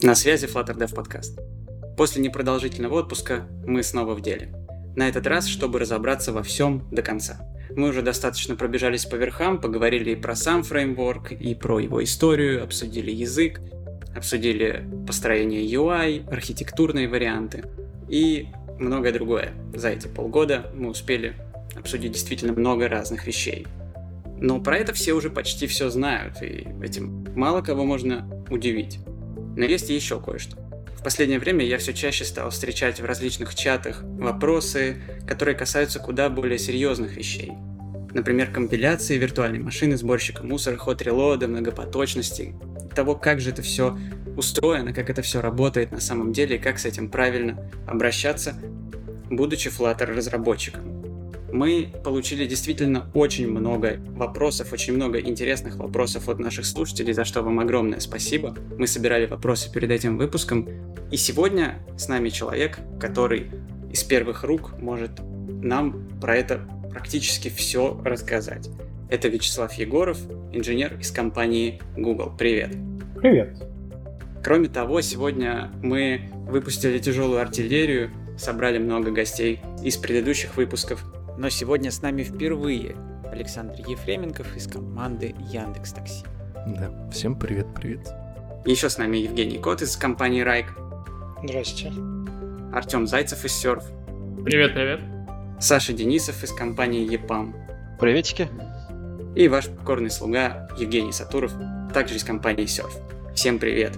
[0.00, 1.40] На связи Flutter Dev Podcast.
[1.96, 4.54] После непродолжительного отпуска мы снова в деле.
[4.94, 7.40] На этот раз, чтобы разобраться во всем до конца.
[7.74, 12.62] Мы уже достаточно пробежались по верхам, поговорили и про сам фреймворк, и про его историю,
[12.62, 13.60] обсудили язык,
[14.14, 17.64] обсудили построение UI, архитектурные варианты
[18.08, 18.46] и
[18.78, 19.52] многое другое.
[19.74, 21.34] За эти полгода мы успели
[21.74, 23.66] обсудить действительно много разных вещей.
[24.40, 29.00] Но про это все уже почти все знают, и этим мало кого можно удивить.
[29.58, 30.56] Но есть еще кое-что.
[30.96, 36.28] В последнее время я все чаще стал встречать в различных чатах вопросы, которые касаются куда
[36.28, 37.50] более серьезных вещей.
[38.14, 42.54] Например, компиляции виртуальной машины, сборщика мусора, ход релода, многопоточности,
[42.94, 43.98] того, как же это все
[44.36, 48.54] устроено, как это все работает на самом деле и как с этим правильно обращаться,
[49.28, 50.97] будучи Flutter разработчиком
[51.52, 57.42] мы получили действительно очень много вопросов, очень много интересных вопросов от наших слушателей, за что
[57.42, 58.54] вам огромное спасибо.
[58.76, 60.68] Мы собирали вопросы перед этим выпуском,
[61.10, 63.50] и сегодня с нами человек, который
[63.90, 65.12] из первых рук может
[65.62, 66.60] нам про это
[66.90, 68.68] практически все рассказать.
[69.08, 70.18] Это Вячеслав Егоров,
[70.52, 72.32] инженер из компании Google.
[72.38, 72.76] Привет.
[73.16, 73.56] Привет.
[74.44, 81.04] Кроме того, сегодня мы выпустили тяжелую артиллерию, собрали много гостей из предыдущих выпусков,
[81.38, 82.96] но сегодня с нами впервые
[83.30, 86.24] Александр Ефременков из команды Яндекс Такси.
[86.66, 88.08] Да, всем привет-привет.
[88.66, 90.66] Еще с нами Евгений Кот из компании Райк.
[91.44, 91.92] Здравствуйте.
[92.72, 93.84] Артем Зайцев из Серф.
[94.44, 95.00] Привет-привет.
[95.60, 97.54] Саша Денисов из компании ЕПАМ.
[98.00, 98.48] Приветики.
[99.36, 101.52] И ваш покорный слуга Евгений Сатуров,
[101.94, 102.92] также из компании Серф.
[103.36, 103.96] Всем привет.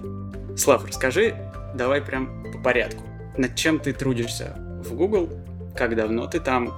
[0.55, 1.33] Слав, расскажи,
[1.73, 3.03] давай прям по порядку.
[3.35, 5.29] Над чем ты трудишься в Google,
[5.75, 6.71] как давно ты там,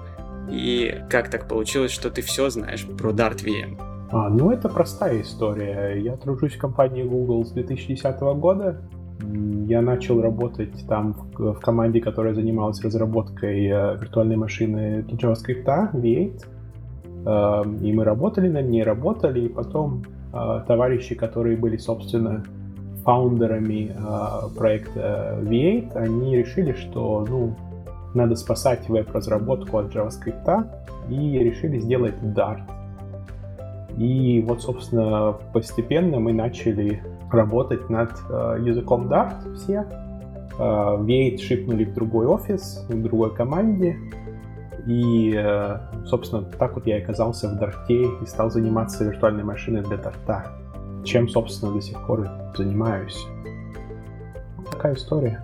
[0.49, 3.77] и как так получилось, что ты все знаешь про Dart VM?
[4.11, 5.99] А, ну, это простая история.
[5.99, 8.81] Я тружусь в компании Google с 2010 года.
[9.67, 16.41] Я начал работать там в, в команде, которая занималась разработкой э, виртуальной машины JavaScript V8.
[17.25, 20.03] Э, и мы работали над ней, работали, и потом
[20.33, 22.43] э, товарищи, которые были, собственно,
[23.03, 27.55] фаундерами э, проекта V8, они решили, что, ну,
[28.13, 30.67] надо спасать веб-разработку от JavaScript
[31.09, 32.61] и решили сделать Dart.
[33.97, 39.85] И вот, собственно, постепенно мы начали работать над э, языком Dart все.
[40.57, 43.97] Э, V8 шипнули в другой офис, в другой команде.
[44.87, 49.97] И, э, собственно, так вот я оказался в Дарте и стал заниматься виртуальной машиной для
[49.97, 50.51] Дарта.
[51.03, 53.25] Чем, собственно, до сих пор занимаюсь.
[54.71, 55.41] Такая история.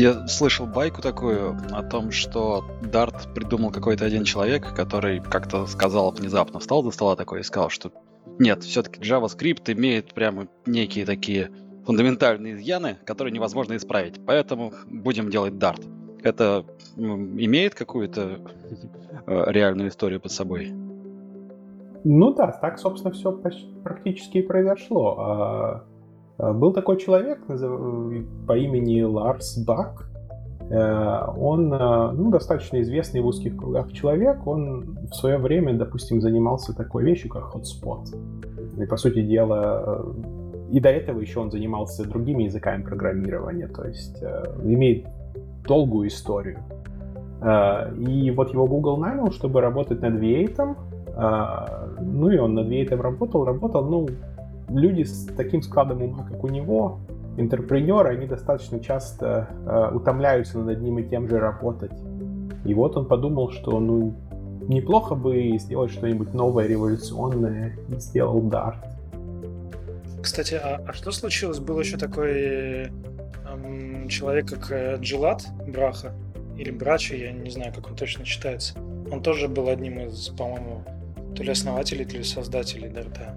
[0.00, 6.10] Я слышал байку такую о том, что Дарт придумал какой-то один человек, который как-то сказал
[6.10, 7.92] внезапно, встал за стола такой и сказал, что
[8.38, 11.50] нет, все-таки JavaScript имеет прямо некие такие
[11.84, 14.24] фундаментальные изъяны, которые невозможно исправить.
[14.24, 15.86] Поэтому будем делать Dart.
[16.22, 16.64] Это
[16.96, 18.40] имеет какую-то
[19.26, 20.72] э, реальную историю под собой?
[22.04, 23.32] Ну да, так, собственно, все
[23.84, 25.84] практически и произошло.
[26.40, 27.40] Э, был такой человек
[28.46, 30.06] по имени Ларс Бак.
[30.70, 34.46] Э, он э, ну, достаточно известный в узких кругах человек.
[34.46, 38.82] Он в свое время, допустим, занимался такой вещью, как Hotspot.
[38.82, 40.06] И, по сути дела,
[40.70, 43.66] и до этого еще он занимался другими языками программирования.
[43.66, 44.22] То есть
[44.64, 45.06] имеет
[45.66, 46.58] долгую историю.
[48.08, 50.76] И вот его Google нанял, чтобы работать над V8.
[52.00, 54.08] Ну и он над V8 работал, работал, ну,
[54.72, 57.00] люди с таким складом ума, как у него,
[57.36, 61.92] интерпренеры, они достаточно часто э, утомляются над одним и тем же работать.
[62.64, 64.14] И вот он подумал, что ну
[64.68, 68.76] неплохо бы сделать что-нибудь новое, революционное, и сделал Dart.
[70.22, 71.58] Кстати, а, а что случилось?
[71.58, 72.90] Был еще такой
[73.48, 76.12] эм, человек, как э, Джилат Браха,
[76.60, 78.74] или Брача, я не знаю, как он точно читается.
[79.10, 80.84] Он тоже был одним из, по-моему,
[81.34, 83.34] то ли основателей, то ли создателей Дарта.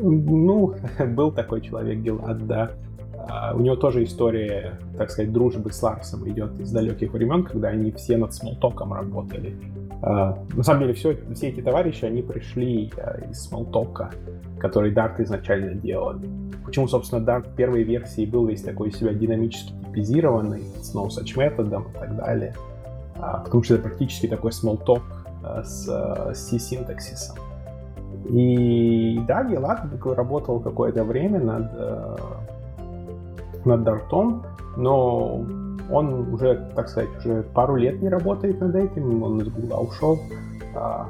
[0.00, 0.74] Ну,
[1.14, 2.70] был такой человек Гелад, да.
[3.28, 7.68] Uh, у него тоже история, так сказать, дружбы с Ларсом идет из далеких времен, когда
[7.68, 9.54] они все над смолтоком работали.
[10.02, 14.10] Uh, на самом деле, все, все эти товарищи, они пришли uh, из смолтока,
[14.58, 16.14] который Dart изначально делал.
[16.64, 21.88] Почему, собственно, Dart первой версии был весь такой у себя динамически типизированный, с no-such методом
[21.90, 22.54] и так далее.
[23.14, 25.02] Потому что это практически такой смолток
[25.62, 27.36] с C-синтаксисом.
[28.32, 32.16] И да, Гелат работал какое-то время над, э,
[33.64, 34.44] над Дартом,
[34.76, 35.44] но
[35.90, 40.20] он уже, так сказать, уже пару лет не работает над этим, он из Гугла ушел.
[40.76, 41.08] А,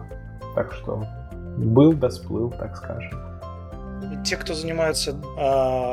[0.55, 1.05] так что
[1.59, 3.13] был да сплыл, так скажем.
[4.25, 5.43] те, кто занимается э,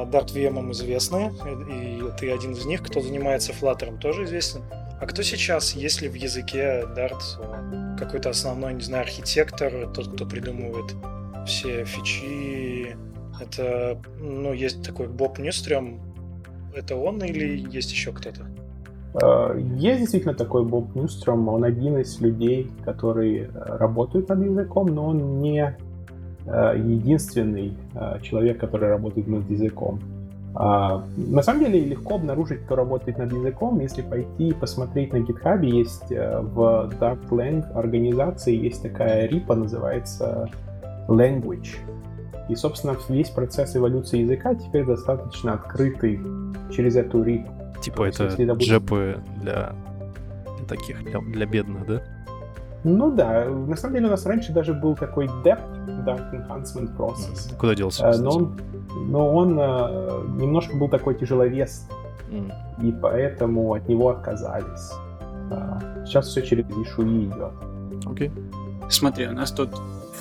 [0.10, 1.34] Dart VM, известны,
[1.70, 4.62] и ты один из них, кто занимается Flutter, тоже известен.
[5.02, 10.96] А кто сейчас, если в языке Dart какой-то основной, не знаю, архитектор, тот, кто придумывает
[11.48, 12.96] все фичи,
[13.40, 16.00] это, ну, есть такой Боб Ньюстрем,
[16.76, 18.46] это он или есть еще кто-то?
[19.22, 25.08] Э, есть действительно такой Боб Ньюстром, он один из людей, которые работают над языком, но
[25.08, 25.76] он не
[26.46, 30.00] э, единственный э, человек, который работает над языком.
[30.60, 35.64] А, на самом деле легко обнаружить, кто работает над языком, если пойти посмотреть на GitHub,
[35.64, 40.50] есть в Darklang организации есть такая рипа, называется
[41.08, 41.78] Language.
[42.50, 46.20] И, собственно, весь процесс эволюции языка теперь достаточно открытый
[46.72, 47.52] через эту рипу.
[47.82, 48.74] Типа это если, допустим...
[48.74, 49.76] джепы для,
[50.58, 52.02] для таких, для, для бедных, да?
[52.84, 57.56] Ну да, на самом деле у нас раньше даже был такой Depth Dark Enhancement Process.
[57.58, 58.24] Куда делся, кстати?
[58.24, 58.60] Но он,
[59.08, 61.88] но он э, немножко был такой тяжеловес,
[62.30, 62.52] mm.
[62.84, 64.94] и поэтому от него отказались.
[66.06, 67.54] Сейчас все через Ишуи идет.
[68.06, 68.30] Окей.
[68.30, 68.90] Okay.
[68.90, 69.70] Смотри, у нас тут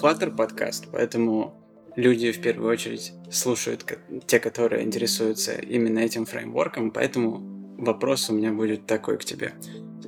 [0.00, 1.54] Flutter подкаст, поэтому
[1.96, 3.84] люди в первую очередь слушают
[4.26, 7.40] те, которые интересуются именно этим фреймворком, поэтому
[7.78, 9.52] вопрос у меня будет такой к тебе.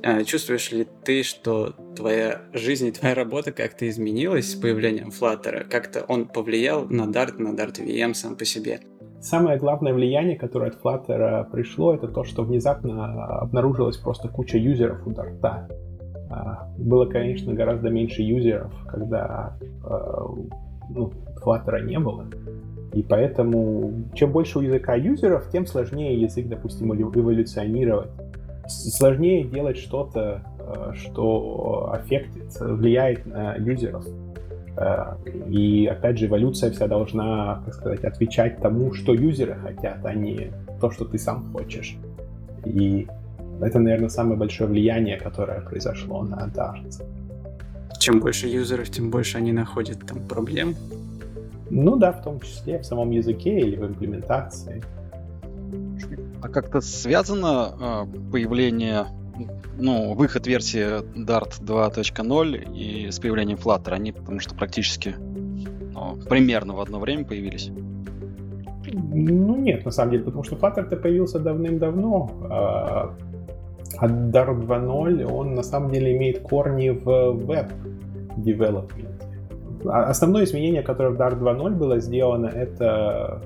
[0.03, 5.63] А, чувствуешь ли ты, что твоя жизнь и твоя работа как-то изменилась с появлением Flutter?
[5.67, 8.81] Как-то он повлиял на Dart, на Dart VM сам по себе?
[9.21, 15.05] Самое главное влияние, которое от Flutter пришло, это то, что внезапно обнаружилась просто куча юзеров
[15.05, 15.39] у Dart.
[16.29, 20.27] А, было, конечно, гораздо меньше юзеров, когда а,
[20.89, 21.11] ну,
[21.43, 22.25] Flutter не было.
[22.93, 28.09] И поэтому, чем больше у языка юзеров, тем сложнее язык, допустим, эволюционировать.
[28.67, 34.05] Сложнее делать что-то, э, что аффектит, влияет на юзеров.
[35.47, 40.51] И опять же, эволюция вся должна, как сказать, отвечать тому, что юзеры хотят, а не
[40.79, 41.97] то, что ты сам хочешь.
[42.63, 43.07] И
[43.61, 47.03] это, наверное, самое большое влияние, которое произошло на Dart.
[47.99, 50.75] Чем больше юзеров, тем больше они находят там проблем,
[51.69, 54.81] ну да, в том числе в самом языке или в имплементации.
[56.41, 59.05] А как-то связано э, появление,
[59.77, 63.91] ну, выход версии Dart 2.0 и с появлением Flutter?
[63.91, 67.71] Они потому что практически ну, примерно в одно время появились.
[68.91, 73.15] Ну нет, на самом деле, потому что Flutter-то появился давным-давно, а,
[73.97, 79.09] а Dart 2.0, он на самом деле имеет корни в веб-девелопменте.
[79.85, 83.41] А, основное изменение, которое в Dart 2.0 было сделано, это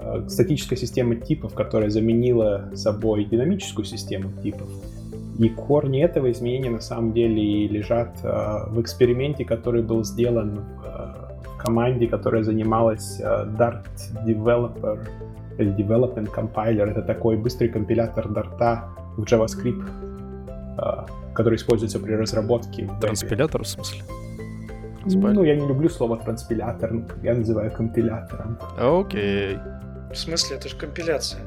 [0.00, 4.68] э, статическая система типов, которая заменила собой динамическую систему типов.
[5.38, 10.84] И корни этого изменения на самом деле лежат э, в эксперименте, который был сделан в
[10.84, 13.86] э, команде, которая занималась Dart
[14.26, 14.98] Developer
[15.58, 16.90] или Development Compiler.
[16.90, 18.58] Это такой быстрый компилятор Dart
[19.18, 19.84] в JavaScript,
[21.34, 22.88] который используется при разработке.
[23.00, 24.02] Транспилятор в смысле?
[25.06, 25.34] Спали.
[25.34, 26.92] Ну, я не люблю слово транспилятор,
[27.22, 28.58] я называю компилятором.
[28.78, 29.58] Окей.
[30.10, 31.42] В смысле, это же компиляция.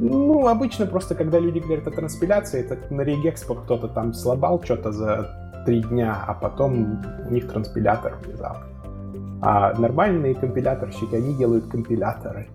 [0.00, 4.92] Ну, обычно просто, когда люди говорят о транспиляции, это на регэкспо кто-то там слабал что-то
[4.92, 8.66] за три дня, а потом у них транспилятор внезапно.
[9.42, 12.48] А нормальные компиляторщики, они делают компиляторы.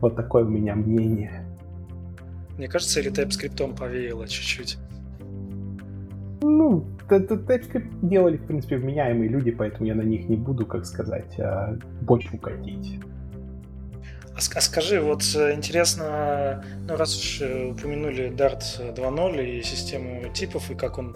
[0.00, 1.44] Вот такое у меня мнение.
[2.56, 4.78] Мне кажется, или TypeScript повеяло чуть-чуть.
[6.42, 11.38] Ну, TypeScript делали, в принципе, вменяемые люди, поэтому я на них не буду, как сказать,
[11.38, 13.00] а, бочку катить.
[14.34, 18.62] А, а скажи, вот э, интересно, ну раз уж э, упомянули Dart
[18.94, 21.14] 2.0 и систему типов, и как он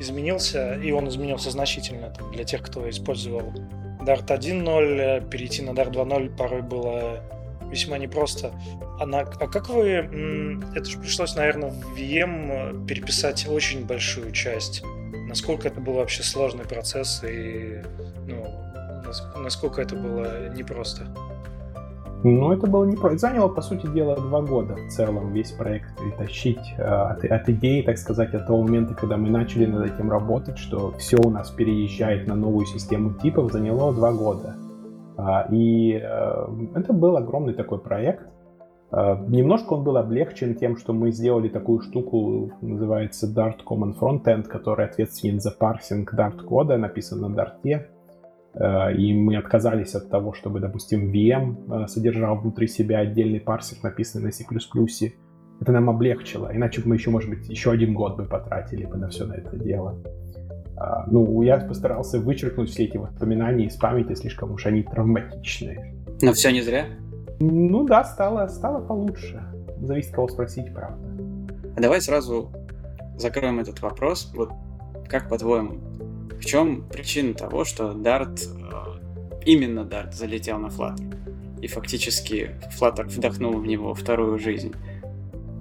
[0.00, 3.52] изменился, и он изменился значительно там, для тех, кто использовал
[4.00, 7.22] Dart 1.0, э, перейти на Dart 2.0 порой было
[7.74, 8.52] весьма непросто.
[8.98, 10.60] А, на, а как вы...
[10.74, 14.82] Это же пришлось, наверное, в VM переписать очень большую часть
[15.34, 17.82] насколько это был вообще сложный процесс и
[18.28, 18.44] ну,
[19.36, 21.06] насколько это было непросто?
[22.22, 23.18] Ну, это было непросто.
[23.18, 27.82] Заняло, по сути дела, два года в целом весь проект притащить э, от, от идеи,
[27.82, 31.50] так сказать, от того момента, когда мы начали над этим работать, что все у нас
[31.50, 34.56] переезжает на новую систему типов, заняло два года.
[35.16, 38.26] А, и э, это был огромный такой проект.
[38.90, 44.44] А, немножко он был облегчен тем, что мы сделали такую штуку, называется Dart Common Frontend,
[44.44, 47.86] который ответственен за парсинг Dart кода, написан на Dart.
[48.54, 54.26] А, и мы отказались от того, чтобы, допустим, VM содержал внутри себя отдельный парсинг, написанный
[54.26, 54.44] на C++.
[55.60, 59.08] Это нам облегчило, иначе мы еще, может быть, еще один год бы потратили бы на
[59.08, 59.96] все на это дело.
[61.06, 65.94] Ну, я постарался вычеркнуть все эти воспоминания из памяти, слишком уж они травматичные.
[66.20, 66.86] Но все не зря.
[67.40, 69.42] Ну да, стало, стало получше.
[69.80, 70.98] Зависит, кого спросить, правда.
[71.76, 72.50] А давай сразу
[73.16, 74.32] закроем этот вопрос.
[74.34, 74.50] Вот
[75.08, 75.78] как по-твоему,
[76.40, 81.60] в чем причина того, что Dart, э, именно Dart залетел на Flutter?
[81.60, 84.72] И фактически Flutter вдохнул в него вторую жизнь.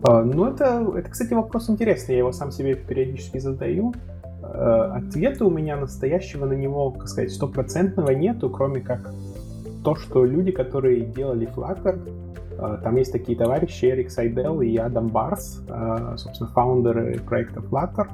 [0.03, 2.15] А, ну, это, это, кстати, вопрос интересный.
[2.15, 3.93] Я его сам себе периодически задаю.
[4.53, 9.11] Э, ответа у меня настоящего на него, как сказать, стопроцентного нету, кроме как
[9.83, 11.99] то, что люди, которые делали Flutter,
[12.51, 18.07] э, там есть такие товарищи, Эрик Сайдел и Адам Барс, э, собственно, фаундеры проекта Flutter,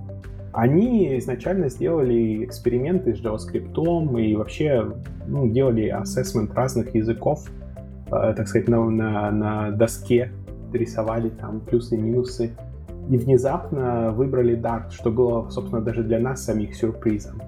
[0.54, 4.90] они изначально сделали эксперименты с JavaScript и вообще
[5.28, 7.48] ну, делали ассессмент разных языков,
[8.10, 10.32] так сказать, на, на, на доске,
[10.74, 12.52] рисовали там плюсы и минусы,
[13.10, 17.42] и внезапно выбрали Dart, что было, собственно, даже для нас самих сюрпризом.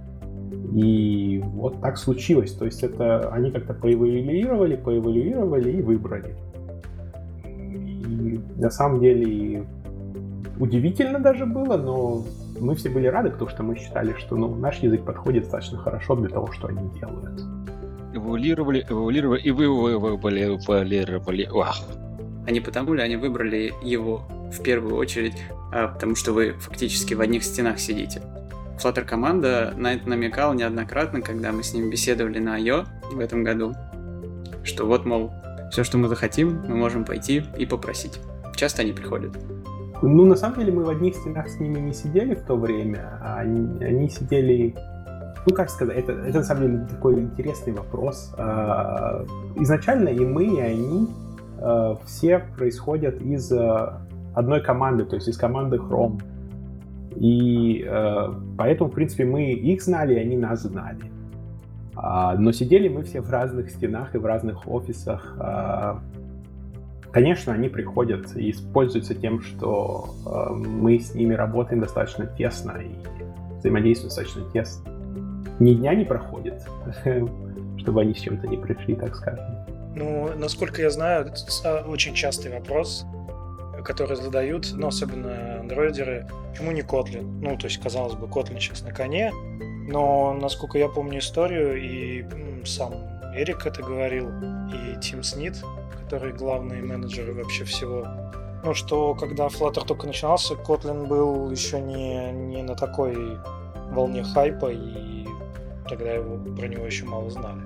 [0.74, 2.52] И вот так случилось.
[2.54, 6.36] То есть это они как-то поэволюировали, поэволюировали и выбрали.
[7.46, 9.64] И на самом деле
[10.60, 12.26] удивительно даже было, но
[12.60, 16.16] мы все были рады, потому что мы считали, что ну, наш язык подходит достаточно хорошо
[16.16, 17.40] для того, что они делают.
[18.14, 21.50] Эволюировали, эволюировали, и вы эволюировали.
[22.48, 25.42] А не потому ли они выбрали его в первую очередь,
[25.72, 28.22] а потому что вы фактически в одних стенах сидите?
[28.82, 32.86] Flutter команда на это намекала неоднократно, когда мы с ним беседовали на I.O.
[33.12, 33.74] в этом году,
[34.64, 35.32] что вот, мол,
[35.72, 38.20] все, что мы захотим, мы можем пойти и попросить.
[38.56, 39.38] Часто они приходят.
[40.02, 43.20] Ну, на самом деле, мы в одних стенах с ними не сидели в то время,
[43.22, 44.76] а они, они сидели...
[45.46, 48.34] Ну, как сказать, это, это на самом деле такой интересный вопрос.
[48.38, 51.08] А, изначально и мы, и они
[51.60, 53.52] а, все происходят из
[54.34, 56.22] одной команды, то есть из команды Chrome.
[57.16, 61.12] И э, поэтому, в принципе, мы их знали, и они нас знали.
[61.96, 65.36] А, но сидели мы все в разных стенах и в разных офисах.
[65.40, 66.00] А,
[67.12, 72.92] конечно, они приходят и используются тем, что э, мы с ними работаем достаточно тесно и
[73.60, 74.92] взаимодействуем достаточно тесно.
[75.60, 76.66] Ни дня не проходит,
[77.78, 79.46] чтобы они с чем-то не пришли, так скажем.
[79.96, 83.06] Ну, насколько я знаю, это очень частый вопрос
[83.82, 87.24] которые задают, ну, особенно андроидеры, почему не Kotlin?
[87.42, 89.32] Ну, то есть, казалось бы, Kotlin сейчас на коне,
[89.88, 92.26] но, насколько я помню историю, и
[92.66, 92.94] сам
[93.36, 94.30] Эрик это говорил,
[94.70, 95.64] и Тим Снит,
[96.00, 98.06] который главный менеджер вообще всего,
[98.64, 103.38] ну, что когда Flutter только начинался, Kotlin был еще не, не на такой
[103.92, 105.26] волне хайпа, и
[105.88, 107.62] тогда его, про него еще мало знали.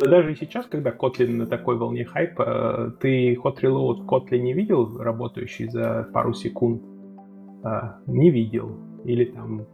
[0.00, 5.68] Даже сейчас, когда Kotlin на такой волне хайпа, ты Hot Reload Kotlin не видел, работающий
[5.68, 6.82] за пару секунд?
[7.62, 8.78] А, не видел.
[9.04, 9.66] Или там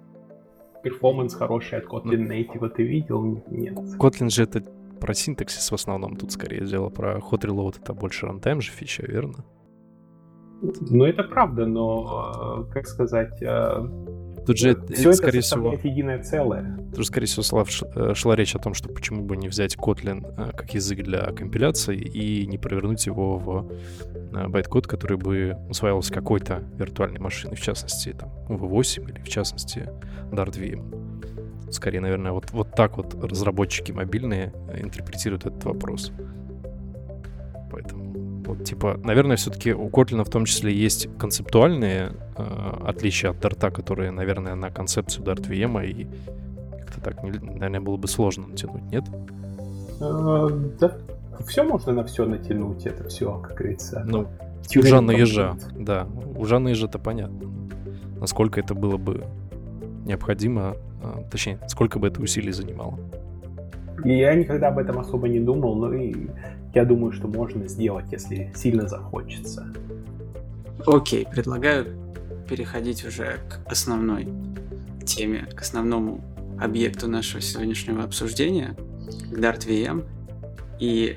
[0.82, 3.42] performance хороший от Kotlin Native ты видел?
[3.48, 3.78] Нет.
[3.98, 4.62] Kotlin же это
[5.00, 6.88] про синтаксис в основном тут скорее дело.
[6.88, 9.44] Про Hot Reload это больше runtime же фича, верно?
[10.62, 13.86] Ну, это правда, но, а, как сказать, а,
[14.46, 16.78] Тут же, Все скорее это всего, единое целое.
[16.90, 17.64] Тут же, скорее всего, шла,
[17.96, 21.24] э, шла речь о том, что почему бы не взять Kotlin э, как язык для
[21.32, 23.72] компиляции и не провернуть его в
[24.32, 29.88] э, байткод, который бы усваивался какой-то виртуальной машиной, в частности, там, V8 или, в частности,
[30.30, 31.72] Dart VM.
[31.72, 36.12] Скорее, наверное, вот, вот так вот разработчики мобильные интерпретируют этот вопрос.
[38.46, 43.72] Вот, типа, наверное, все-таки у Kotlin в том числе есть концептуальные э, отличия от Dart,
[43.72, 46.06] которые, наверное, на концепцию Dart VM, и
[46.78, 49.04] как-то так, наверное, было бы сложно натянуть, нет?
[50.00, 50.48] Э,
[50.80, 50.96] да,
[51.46, 54.04] все можно на все натянуть, это все, как говорится.
[54.06, 54.28] Ну,
[54.76, 57.50] у Жанна Ежа, да, у Жанна Ежа-то понятно.
[58.20, 59.24] Насколько это было бы
[60.04, 62.98] необходимо, э, точнее, сколько бы это усилий занимало.
[64.04, 66.28] Я никогда об этом особо не думал, но и
[66.76, 69.66] я думаю, что можно сделать, если сильно захочется.
[70.86, 71.86] Окей, предлагаю
[72.46, 74.28] переходить уже к основной
[75.06, 76.22] теме, к основному
[76.60, 78.76] объекту нашего сегодняшнего обсуждения,
[79.32, 80.04] к Dart VM.
[80.78, 81.16] И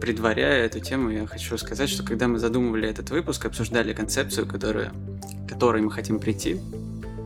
[0.00, 4.92] предваряя эту тему, я хочу сказать, что когда мы задумывали этот выпуск, обсуждали концепцию, которую,
[5.44, 6.60] к которой мы хотим прийти,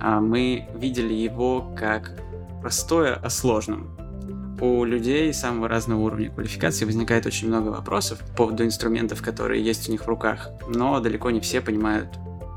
[0.00, 2.18] а мы видели его как
[2.62, 3.94] простое о сложном
[4.62, 9.88] у людей самого разного уровня квалификации возникает очень много вопросов по поводу инструментов, которые есть
[9.88, 12.08] у них в руках, но далеко не все понимают,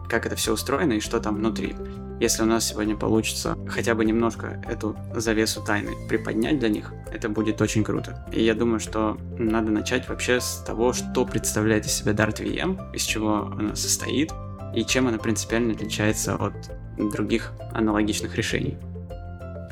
[0.07, 1.75] как это все устроено и что там внутри.
[2.19, 7.27] Если у нас сегодня получится хотя бы немножко эту завесу тайны приподнять для них, это
[7.27, 8.23] будет очень круто.
[8.31, 12.93] И я думаю, что надо начать вообще с того, что представляет из себя Dart VM,
[12.93, 14.31] из чего она состоит
[14.75, 16.53] и чем она принципиально отличается от
[16.97, 18.77] других аналогичных решений.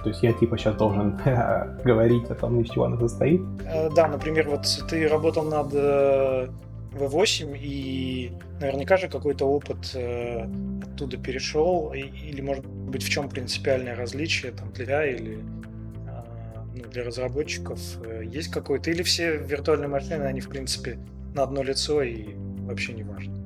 [0.03, 1.17] То есть я типа сейчас должен
[1.83, 3.41] говорить о том, из чего она состоит.
[3.65, 6.49] Э, да, например, вот ты работал над э,
[6.91, 10.45] V8, и наверняка же какой-то опыт э,
[10.83, 15.39] оттуда перешел, или, может быть, в чем принципиальное различие там, для или
[16.75, 17.79] ну, для разработчиков?
[18.23, 18.91] Есть какой-то?
[18.91, 20.99] Или все виртуальные машины, они, в принципе,
[21.33, 23.42] на одно лицо и вообще не важно?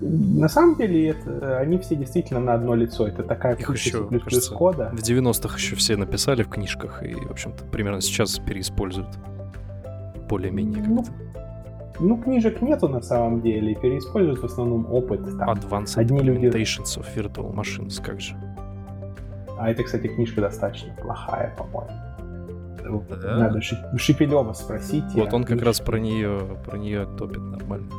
[0.00, 3.08] На самом деле, это, они все действительно на одно лицо.
[3.08, 4.90] Это такая Их еще, плюс, кажется, плюс кода.
[4.92, 9.08] В 90-х еще все написали в книжках и, в общем-то, примерно сейчас переиспользуют.
[10.28, 11.04] Более-менее ну,
[12.00, 13.74] ну, книжек нету на самом деле.
[13.74, 15.20] Переиспользуют в основном опыт.
[15.38, 15.50] Там.
[15.50, 16.46] Advanced Одни люди...
[16.46, 18.36] of Virtual Machines, как же.
[19.58, 21.90] А это, кстати, книжка достаточно плохая, по-моему.
[23.10, 23.36] Да?
[23.36, 25.04] Надо Шипилева спросить.
[25.14, 27.90] Вот он как раз про нее, про нее топит нормально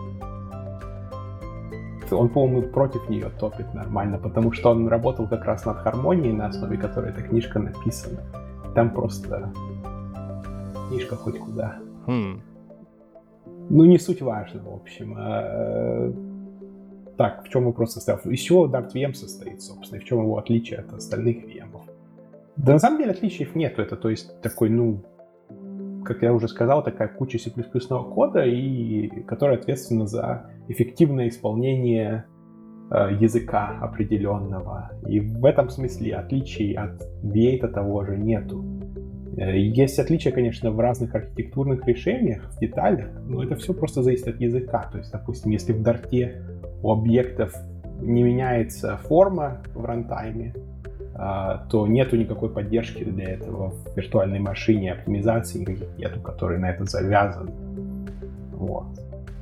[2.15, 6.47] он, по-моему, против нее топит нормально, потому что он работал как раз над гармонией, на
[6.47, 8.21] основе которой эта книжка написана.
[8.75, 9.51] Там просто
[10.89, 11.77] книжка хоть куда.
[12.07, 12.41] Хм.
[13.69, 15.15] Ну, не суть важно, в общем.
[15.17, 16.13] А, э,
[17.17, 18.25] так, в чем вопрос состоит?
[18.25, 21.81] Из чего Dart VM состоит, собственно, и в чем его отличие от остальных VM?
[22.55, 23.81] Да на самом деле отличий нету.
[23.81, 25.03] Это, то есть, такой, ну,
[26.09, 32.25] как я уже сказал, такая куча C++ кода, и которая ответственна за эффективное исполнение
[32.89, 34.89] э, языка определенного.
[35.07, 38.65] И в этом смысле отличий от V8 того же нету.
[39.37, 44.29] Э, есть отличия, конечно, в разных архитектурных решениях, в деталях, но это все просто зависит
[44.29, 44.89] от языка.
[44.91, 46.41] То есть, допустим, если в Дарте
[46.81, 47.53] у объектов
[48.01, 50.55] не меняется форма в рантайме,
[51.69, 56.85] то нету никакой поддержки для этого в виртуальной машине, оптимизации никаких нету, которые на это
[56.85, 57.51] завязаны.
[58.53, 58.85] Вот.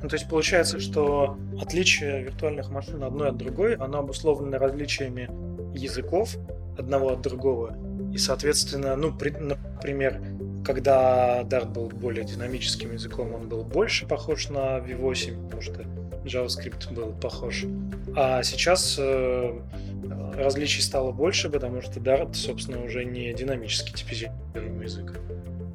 [0.02, 5.28] Ну, то есть получается, что отличие виртуальных машин одной от другой, оно обусловлено различиями
[5.74, 6.36] языков
[6.78, 7.76] одного от другого.
[8.12, 10.20] И, соответственно, ну, при, например,
[10.64, 15.84] когда Dart был более динамическим языком, он был больше похож на V8, потому что
[16.28, 17.64] JavaScript был похож.
[18.16, 19.52] А сейчас э,
[20.36, 25.20] различий стало больше, потому что Dart, собственно, уже не динамически типизируемый язык.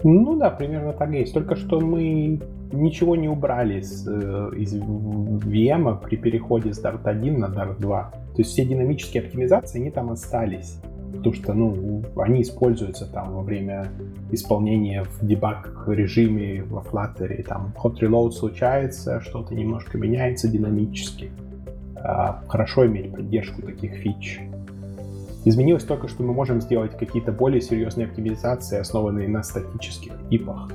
[0.04, 1.34] Ну да, примерно так и есть.
[1.34, 7.40] Только что мы ничего не убрали с, э, из VM при переходе с Dart 1
[7.40, 8.12] на Dart 2.
[8.12, 10.80] То есть все динамические оптимизации, они там остались.
[11.18, 13.88] Потому что, ну, они используются там во время
[14.32, 17.44] исполнения в дебаг режиме во Flutter.
[17.44, 21.32] Там hot reload случается, что-то немножко меняется динамически.
[21.96, 24.42] А, хорошо иметь поддержку таких фич.
[25.46, 30.72] Изменилось только, что мы можем сделать какие-то более серьезные оптимизации, основанные на статических типах.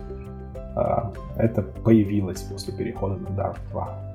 [0.77, 4.14] А, это появилось после перехода на Dart 2.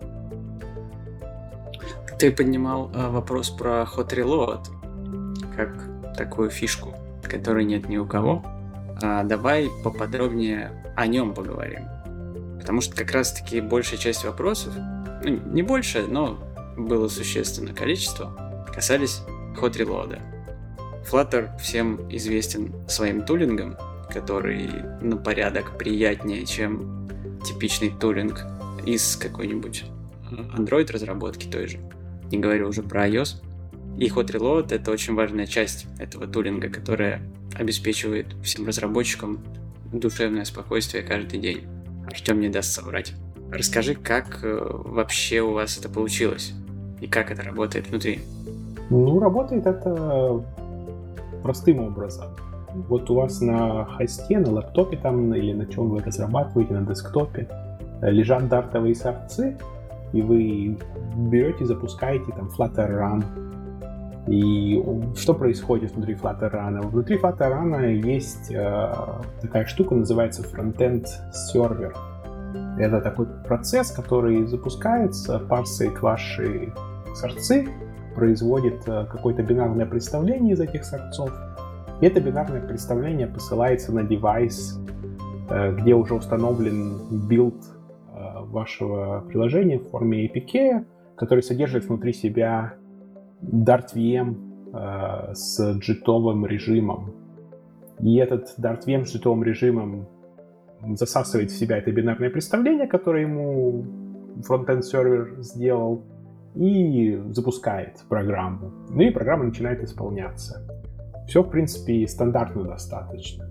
[2.17, 4.61] Ты поднимал а, вопрос про Hot Reload,
[5.55, 8.43] как такую фишку, которой нет ни у кого.
[9.01, 11.87] А, давай поподробнее о нем поговорим.
[12.59, 14.73] Потому что как раз-таки большая часть вопросов,
[15.23, 16.39] ну не больше, но
[16.77, 19.21] было существенное количество, касались
[19.59, 20.19] Hot Reload.
[21.09, 23.75] Flutter всем известен своим тулингом,
[24.09, 24.69] который
[25.01, 27.09] на порядок приятнее, чем
[27.43, 28.45] типичный тулинг
[28.85, 29.85] из какой-нибудь
[30.31, 31.79] Android разработки той же.
[32.31, 33.41] Не говорю уже про iOS.
[33.97, 37.21] И Hot Reload— это очень важная часть этого тулинга, которая
[37.55, 39.39] обеспечивает всем разработчикам
[39.91, 41.61] душевное спокойствие каждый день.
[42.07, 43.13] Артем не даст соврать.
[43.51, 46.53] Расскажи, как э, вообще у вас это получилось
[46.99, 48.21] и как это работает внутри?
[48.89, 50.43] Ну, работает это
[51.43, 52.29] простым образом.
[52.89, 57.47] Вот у вас на хосте, на лаптопе там или на чем вы разрабатываете, на десктопе,
[58.01, 59.55] э, лежат дартовые сорцы,
[60.13, 60.77] и вы
[61.15, 63.23] берете, запускаете там Flutter Run.
[64.27, 64.81] И
[65.17, 66.87] что происходит внутри Flutter Run?
[66.87, 68.93] Внутри Flutter Run есть э,
[69.41, 71.07] такая штука, называется Frontend
[71.53, 71.93] Server.
[72.79, 76.73] Это такой процесс, который запускается, парсит ваши
[77.15, 77.67] сорцы,
[78.15, 81.31] производит э, какое-то бинарное представление из этих сорцов.
[81.99, 84.79] И это бинарное представление посылается на девайс,
[85.49, 90.85] э, где уже установлен build э, вашего приложения в форме APK,
[91.17, 92.75] который содержит внутри себя
[93.51, 97.13] Dart VM с джитовым режимом.
[97.99, 100.07] И этот Dart VM с джитовым режимом
[100.95, 103.85] засасывает в себя это бинарное представление, которое ему
[104.43, 106.03] фронтенд сервер сделал,
[106.55, 108.71] и запускает программу.
[108.89, 110.61] Ну и программа начинает исполняться.
[111.27, 113.49] Все, в принципе, стандартно достаточно.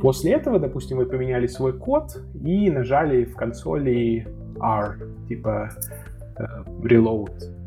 [0.00, 4.26] После этого, допустим, вы поменяли свой код и нажали в консоли
[4.60, 5.70] R, типа
[6.36, 6.44] э,
[6.82, 7.61] reload, э,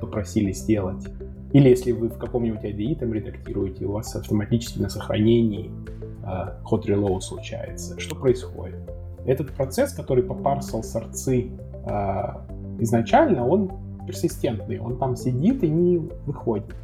[0.00, 1.06] попросили сделать.
[1.52, 5.70] Или если вы в каком-нибудь IDE там редактируете, у вас автоматически на сохранении
[6.22, 6.26] э,
[6.70, 7.98] hot reload случается.
[7.98, 8.78] Что происходит?
[9.26, 11.50] Этот процесс, который попарсил сорцы
[11.84, 12.22] э,
[12.78, 13.70] изначально, он
[14.06, 14.78] персистентный.
[14.78, 16.74] Он там сидит и не выходит.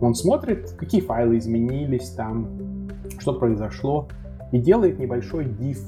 [0.00, 4.08] Он смотрит, какие файлы изменились там, что произошло,
[4.52, 5.80] и делает небольшой diff,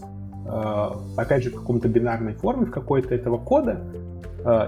[0.46, 3.82] э, опять же, в каком-то бинарной форме, в какой-то этого кода,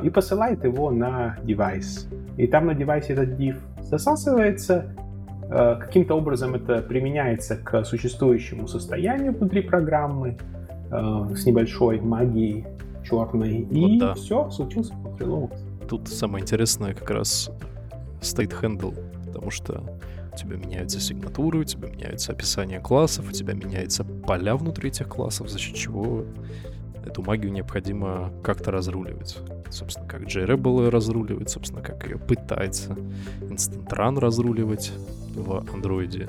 [0.03, 2.09] и посылает его на девайс.
[2.37, 4.95] И там на девайсе этот diff засасывается,
[5.51, 10.37] э, каким-то образом это применяется к существующему состоянию внутри программы
[10.91, 12.67] с небольшой магией
[13.03, 14.15] черной, вот и да.
[14.15, 15.53] все, случился reload.
[15.89, 17.51] Тут самое интересное как раз
[18.21, 18.95] state handle,
[19.27, 19.83] потому что
[20.33, 25.09] у тебя меняются сигнатуры, у тебя меняются описания классов, у тебя меняются поля внутри этих
[25.09, 26.25] классов, за счет чего
[27.05, 29.39] эту магию необходимо как-то разруливать.
[29.73, 32.93] Собственно, как JRebel разруливает, собственно, как ее пытается
[33.41, 34.93] Instant Run разруливать
[35.35, 36.29] в андроиде.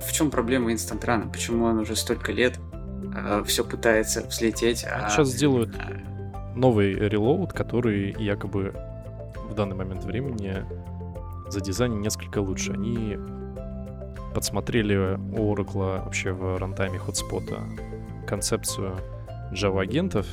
[0.00, 1.30] В чем проблема Instant Run?
[1.30, 2.58] Почему он уже столько лет
[3.14, 4.84] э, все пытается взлететь?
[4.84, 5.10] А...
[5.10, 6.56] Сейчас сделают а.
[6.56, 8.74] новый релоуд, который якобы
[9.50, 10.64] в данный момент времени
[11.48, 12.72] за дизайн несколько лучше.
[12.72, 13.18] Они
[14.34, 17.56] подсмотрели у Oracle вообще в рантайме хотспота
[18.26, 18.96] концепцию
[19.52, 20.26] Java агентов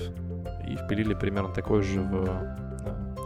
[0.68, 2.64] и впилили примерно такой же в э,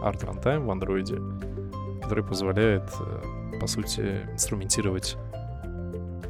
[0.02, 5.16] Art Runtime в Android, который позволяет, э, по сути, инструментировать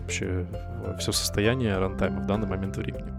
[0.00, 0.46] вообще
[0.98, 3.12] все состояние рантайма в данный момент времени.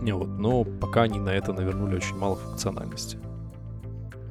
[0.00, 3.18] Не вот, но пока они на это навернули очень мало функциональности.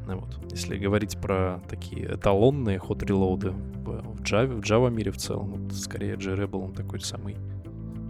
[0.07, 0.51] Ну вот.
[0.51, 5.73] Если говорить про такие эталонные ход релоуды в Java, в Java мире в целом, вот
[5.73, 7.37] скорее JRebel он такой самый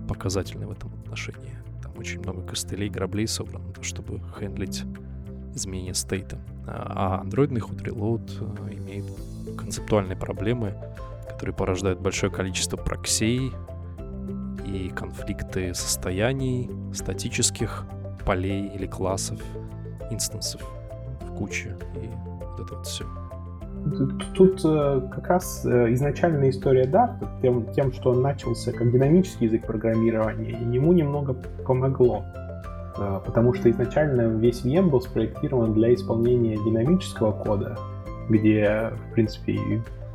[0.07, 1.62] показательный в этом отношении.
[2.03, 4.83] Очень много костылей, граблей собрано, чтобы хендлить
[5.55, 6.37] изменение стейта.
[6.67, 8.29] А андроидный ход reload
[8.67, 9.05] э, имеет
[9.57, 10.75] концептуальные проблемы,
[11.29, 13.53] которые порождают большое количество проксей
[14.67, 17.85] и конфликты состояний, статических
[18.25, 19.41] полей или классов,
[20.11, 20.61] инстансов
[21.37, 23.05] куча, и вот это вот все.
[24.33, 29.47] Тут э, как раз э, изначальная история Dart тем, тем, что он начался как динамический
[29.47, 31.33] язык программирования, ему немного
[31.65, 32.23] помогло.
[32.97, 37.77] Э, потому что изначально весь VM был спроектирован для исполнения динамического кода,
[38.29, 39.59] где, в принципе,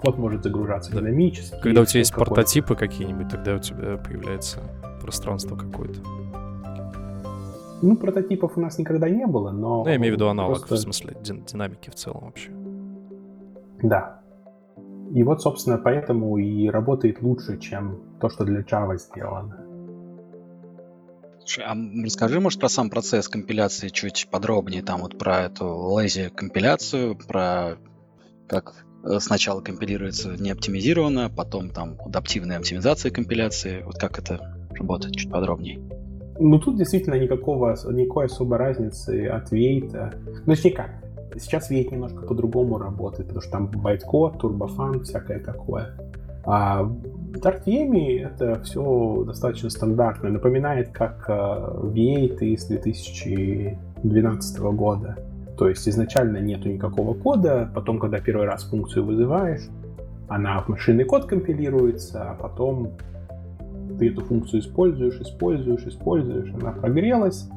[0.00, 1.00] код может загружаться да.
[1.00, 1.60] динамически.
[1.62, 4.60] Когда у тебя есть прототипы какие-нибудь, тогда у тебя появляется
[5.02, 6.00] пространство какое-то.
[7.80, 9.84] Ну, прототипов у нас никогда не было, но...
[9.84, 10.74] Ну, я имею в виду аналог, просто...
[10.74, 12.50] в смысле дин- динамики в целом вообще.
[13.82, 14.20] Да.
[15.14, 19.64] И вот, собственно, поэтому и работает лучше, чем то, что для Java сделано.
[21.40, 26.28] Слушай, а расскажи, может, про сам процесс компиляции чуть подробнее, там вот про эту lazy
[26.28, 27.78] компиляцию, про
[28.46, 35.30] как э, сначала компилируется неоптимизированно, потом там адаптивная оптимизация компиляции, вот как это работает, чуть
[35.30, 35.80] подробнее.
[36.38, 40.14] Ну, тут действительно никакого, никакой особой разницы от Вейта.
[40.46, 40.90] Ну, точнее как,
[41.38, 45.94] сейчас Вейт немножко по-другому работает, потому что там байткод, турбофан, всякое такое.
[46.44, 50.30] А в DartVM это все достаточно стандартно.
[50.30, 55.16] Напоминает, как V8 из 2012 года.
[55.58, 59.68] То есть изначально нету никакого кода, потом, когда первый раз функцию вызываешь,
[60.28, 62.92] она в машинный код компилируется, а потом
[63.98, 67.48] ты эту функцию используешь, используешь, используешь, она прогрелась,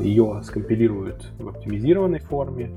[0.00, 2.70] ее скомпилируют в оптимизированной форме,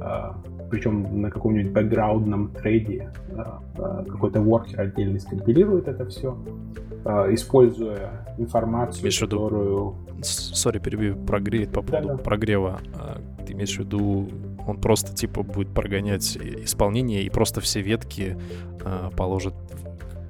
[0.00, 0.36] а,
[0.70, 6.36] причем на каком-нибудь бэкграундном трейде а, какой-то воркер отдельный скомпилирует это все,
[7.30, 9.94] используя информацию, имеешь которую...
[10.22, 12.22] Сори, перебью, прогреет по поводу да, да.
[12.22, 12.80] прогрева.
[13.46, 14.28] Ты имеешь в виду,
[14.66, 18.36] он просто типа будет прогонять исполнение и просто все ветки
[19.16, 19.54] положит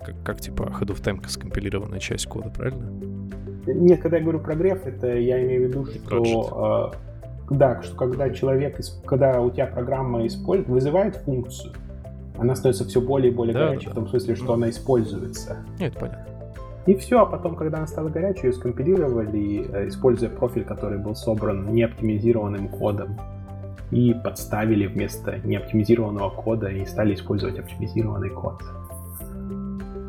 [0.04, 2.90] как, как типа Head of Time скомпилированная часть кода, правильно?
[3.66, 8.30] Нет, когда я говорю прогрев, это я имею в виду, что э, да, что когда
[8.30, 11.72] человек, когда у тебя программа использует, вызывает функцию,
[12.38, 15.58] она становится все более и более да, горячей, да, в том смысле, что она используется.
[15.78, 16.26] Нет, понятно.
[16.86, 21.14] И все, а потом, когда она стала горячей, ее скомпилировали, э, используя профиль, который был
[21.14, 23.18] собран неоптимизированным кодом,
[23.90, 28.62] и подставили вместо неоптимизированного кода и стали использовать оптимизированный код.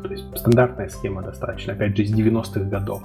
[0.02, 3.02] То есть стандартная схема достаточно, опять же, из 90-х годов.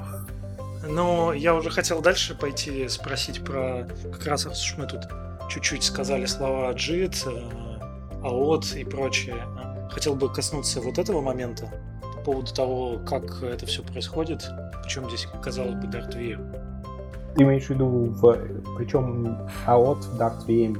[0.90, 3.88] Но я уже хотел дальше пойти спросить про...
[4.12, 5.02] Как раз раз мы тут
[5.50, 6.74] чуть-чуть сказали слова
[8.24, 9.36] AOT э, и прочее.
[9.92, 11.72] Хотел бы коснуться вот этого момента
[12.02, 14.50] по поводу того, как это все происходит,
[14.84, 17.34] причем здесь, казалось бы, Dart VM.
[17.36, 20.80] Ты имеешь в виду, в, причем AOT в Dart VM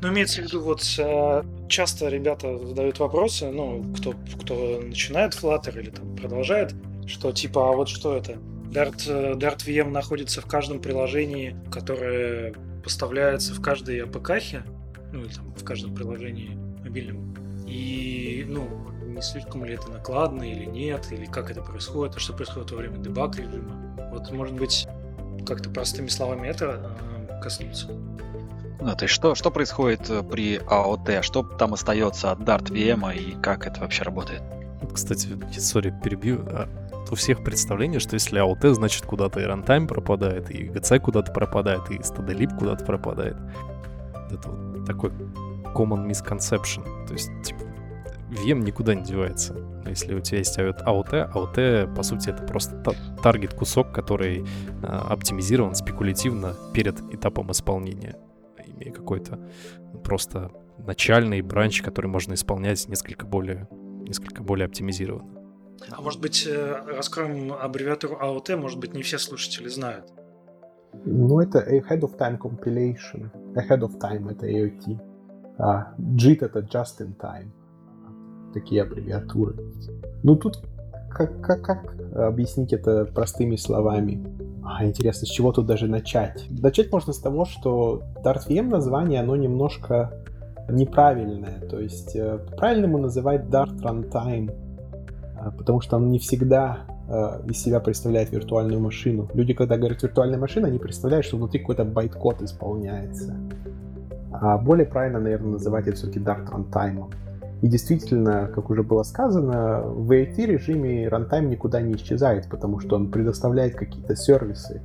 [0.00, 5.78] Ну, имеется в виду, вот э, часто ребята задают вопросы, ну, кто, кто начинает Flutter
[5.78, 6.74] или там продолжает,
[7.06, 8.38] что типа, а вот что это?
[8.72, 9.06] Dart,
[9.36, 14.62] Dart VM находится в каждом приложении, которое поставляется в каждой APK,
[15.12, 17.34] ну или там в каждом приложении мобильном.
[17.66, 18.66] И, ну,
[19.06, 22.78] не слишком ли это накладно или нет, или как это происходит, а что происходит во
[22.78, 23.76] время дебаг режима.
[24.10, 24.86] Вот, может быть,
[25.46, 26.96] как-то простыми словами это
[27.28, 27.88] э, коснуться.
[27.88, 31.22] Ну, то есть что, что происходит э, при AOT?
[31.22, 34.42] Что там остается от Dart VM и как это вообще работает?
[34.92, 36.44] Кстати, сори, перебью.
[37.12, 41.90] У всех представление, что если AOT, значит куда-то и runtime пропадает, и GC куда-то пропадает,
[41.90, 43.36] и stdlib куда-то пропадает.
[44.30, 45.10] Это вот такой
[45.74, 46.82] common misconception.
[47.06, 47.60] То есть, типа,
[48.30, 49.54] VM никуда не девается.
[49.84, 52.82] Если у тебя есть AOT, AOT, по сути, это просто
[53.22, 54.42] таргет-кусок, который
[54.82, 58.16] э, оптимизирован спекулятивно перед этапом исполнения,
[58.64, 59.38] имея какой-то
[60.02, 65.41] просто начальный бранч, который можно исполнять несколько более, несколько более оптимизированно.
[65.90, 70.12] А может быть, э, раскроем аббревиатуру AOT, может быть, не все слушатели знают.
[71.04, 73.30] Ну, это Ahead of Time Compilation.
[73.54, 75.00] Ahead of Time— это AOT.
[75.58, 77.50] А JIT— это Just in Time.
[78.52, 79.56] Такие аббревиатуры.
[80.22, 80.62] Ну, тут
[81.10, 84.24] как, как, как объяснить это простыми словами?
[84.64, 86.46] А, интересно, с чего тут даже начать?
[86.50, 90.12] Начать можно с того, что Dart VM название, оно немножко
[90.68, 91.60] неправильное.
[91.68, 94.71] То есть э, по-правильному называть Dart Runtime
[95.50, 99.28] потому что он не всегда а, из себя представляет виртуальную машину.
[99.34, 103.36] Люди, когда говорят виртуальная машина, они представляют, что внутри какой-то байт-код исполняется.
[104.32, 107.12] А более правильно, наверное, называть это все-таки Dart Runtime.
[107.60, 112.96] И действительно, как уже было сказано, в AT режиме runtime никуда не исчезает, потому что
[112.96, 114.80] он предоставляет какие-то сервисы,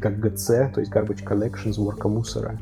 [0.00, 2.58] как GC, то есть Garbage Collection, сборка мусора,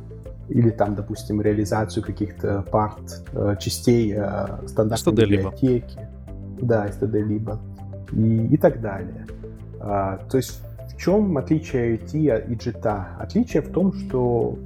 [0.49, 6.01] или там, допустим, реализацию каких-то парт, э, частей э, стандартной библиотеки
[6.63, 7.61] да, STD либо,
[8.13, 9.27] и, и так далее.
[9.81, 13.05] А, то есть в чем отличие IoT и JIT?
[13.19, 14.59] Отличие в том, что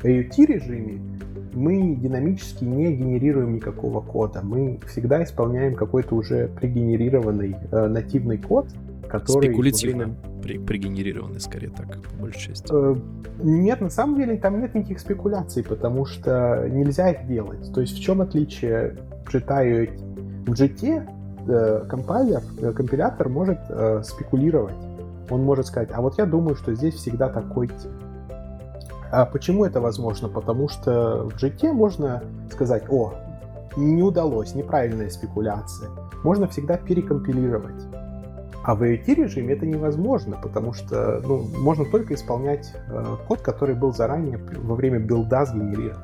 [0.00, 1.00] в IoT режиме
[1.54, 4.42] мы динамически не генерируем никакого кода.
[4.42, 8.68] Мы всегда исполняем какой-то уже пригенерированный э, нативный код,
[9.08, 9.48] который...
[9.48, 10.16] Спекулятивно время...
[10.42, 12.70] при, пригенерированный, скорее так, по большей части.
[12.72, 12.96] Э,
[13.42, 17.72] нет, на самом деле там нет никаких спекуляций, потому что нельзя их делать.
[17.72, 18.96] То есть в чем отличие
[19.30, 20.44] JIT и IoT?
[20.46, 21.21] В JIT
[21.88, 24.76] компайлер, э, компилятор может э, спекулировать.
[25.30, 27.90] Он может сказать, а вот я думаю, что здесь всегда такой тип.
[29.10, 30.28] А почему это возможно?
[30.28, 33.14] Потому что в JT можно сказать, о,
[33.76, 35.90] не удалось, неправильная спекуляция.
[36.24, 37.82] Можно всегда перекомпилировать.
[38.64, 43.74] А в IoT режиме это невозможно, потому что ну, можно только исполнять э, код, который
[43.74, 46.02] был заранее во время билда сгенерирован.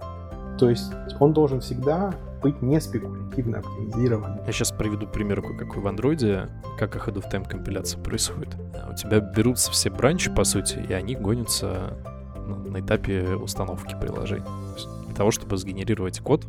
[0.59, 4.40] То есть он должен всегда быть не спекулятивно оптимизированным.
[4.46, 6.48] Я сейчас приведу пример, какой в андроиде,
[6.79, 8.57] как ahead of time компиляция происходит.
[8.90, 11.96] У тебя берутся все бранчи, по сути, и они гонятся
[12.46, 14.46] на этапе установки приложения.
[15.07, 16.46] Для того, чтобы сгенерировать код,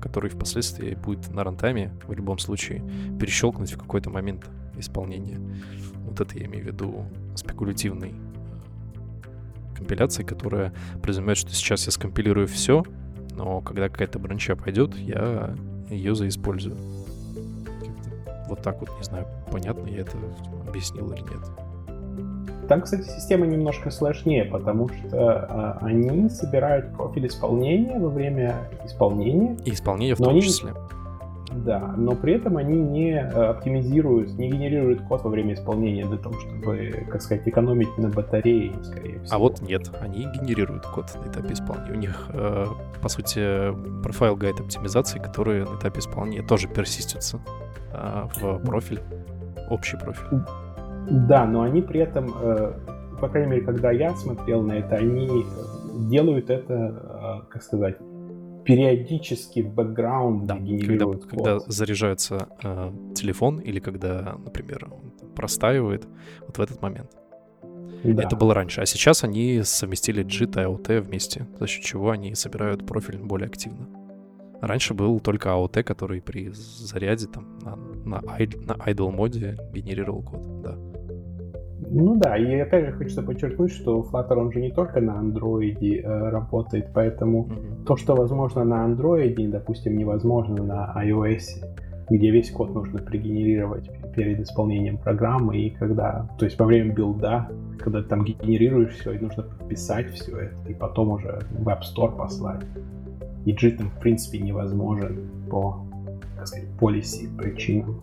[0.00, 2.82] который впоследствии будет на рантайме в любом случае
[3.18, 5.38] перещелкнуть в какой-то момент исполнения.
[6.04, 7.04] Вот это я имею в виду
[7.36, 12.84] спекулятивной э, компиляции, которая предполагает, что сейчас я скомпилирую все,
[13.36, 15.54] но когда какая-то бранча пойдет, я
[15.88, 16.76] ее заиспользую.
[18.48, 20.16] Вот так вот, не знаю, понятно я это
[20.68, 22.68] объяснил или нет.
[22.68, 29.56] Там, кстати, система немножко сложнее, потому что а, они собирают профиль исполнения во время исполнения.
[29.64, 30.42] И исполнение в том они...
[30.42, 30.72] числе.
[31.54, 36.16] Да, но при этом они не э, оптимизируют, не генерируют код во время исполнения для
[36.16, 39.36] того, чтобы, как сказать, экономить на батарее, скорее всего.
[39.36, 41.92] А вот нет, они генерируют код на этапе исполнения.
[41.92, 42.66] У них, э,
[43.00, 47.40] по сути, профайл гайд оптимизации, которые на этапе исполнения тоже персистятся
[47.92, 49.00] э, в профиль,
[49.68, 50.40] общий профиль.
[51.10, 52.32] Да, но они при этом,
[53.20, 55.44] по крайней мере, когда я смотрел на это, они
[56.08, 57.96] делают это, как сказать,
[58.64, 64.90] периодически в бэкграунде да, когда, когда заряжается э, телефон или когда, например,
[65.34, 66.06] простаивает,
[66.40, 67.10] вот в этот момент.
[68.04, 68.22] Да.
[68.22, 68.80] Это было раньше.
[68.80, 73.46] А сейчас они совместили JIT и AOT вместе, за счет чего они собирают профиль более
[73.46, 73.88] активно.
[74.60, 80.62] Раньше был только AOT, который при заряде там на, на, на idle моде генерировал код,
[80.62, 80.91] да.
[81.94, 85.78] Ну да, и опять же хочется подчеркнуть, что Flutter он же не только на Android
[85.78, 87.84] э, работает, поэтому mm-hmm.
[87.84, 91.62] то, что возможно на Android, допустим, невозможно на iOS,
[92.08, 97.50] где весь код нужно пригенерировать перед исполнением программы, и когда, то есть во время билда,
[97.78, 101.80] когда ты там генерируешь все, и нужно подписать все это, и потом уже в App
[101.80, 102.62] Store послать.
[103.44, 105.84] и JIT там в принципе невозможен по,
[106.36, 108.00] так сказать, policy причинам.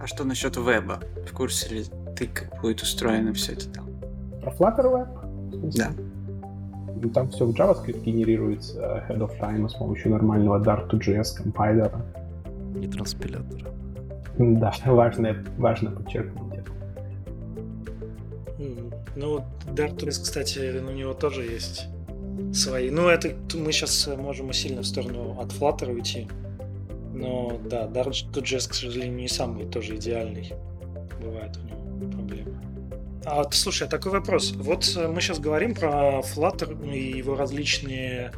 [0.00, 1.00] А что насчет веба?
[1.26, 1.84] В курсе ли
[2.20, 3.86] ты, как будет устроено все это там?
[4.42, 5.70] Про Flutter Web?
[5.74, 5.90] Да.
[7.02, 12.04] Ну, там все в JavaScript генерируется ahead of time с помощью нормального Dart2JS компайлера.
[12.74, 13.72] Не транспилятора.
[14.38, 16.70] Да, важно, важно подчеркнуть это.
[19.16, 21.88] Ну, вот Dart2JS, кстати, у него тоже есть
[22.52, 22.90] свои.
[22.90, 26.28] Ну, это мы сейчас можем сильно в сторону от Flutter уйти.
[27.14, 30.52] Но да, Dart2JS, к сожалению, не самый тоже идеальный.
[31.22, 31.79] Бывает у него.
[33.30, 34.52] А слушай, а такой вопрос.
[34.56, 38.32] Вот э, мы сейчас говорим про Flutter и его различные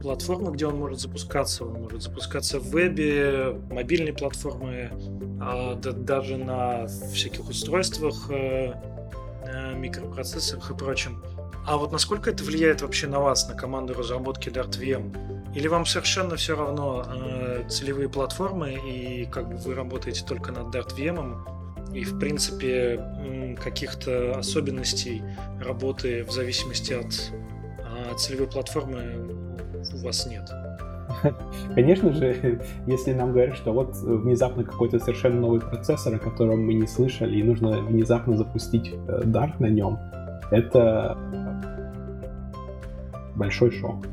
[0.00, 1.64] платформы, где он может запускаться.
[1.64, 4.92] Он может запускаться в вебе, мобильные платформы,
[5.40, 8.74] а, да, даже на всяких устройствах, э,
[9.46, 11.24] э, микропроцессорах и прочем.
[11.66, 15.56] А вот насколько это влияет вообще на вас, на команду разработки DartVM?
[15.56, 20.72] Или вам совершенно все равно э, целевые платформы и как бы вы работаете только над
[20.72, 21.65] DartVM,
[21.96, 23.00] и в принципе
[23.62, 25.22] каких-то особенностей
[25.64, 27.32] работы в зависимости от
[27.78, 29.02] э, целевой платформы
[29.94, 30.50] у вас нет?
[31.74, 36.74] Конечно же, если нам говорят, что вот внезапно какой-то совершенно новый процессор, о котором мы
[36.74, 39.98] не слышали, и нужно внезапно запустить э, Dart на нем,
[40.50, 41.16] это
[43.36, 44.06] большой шок.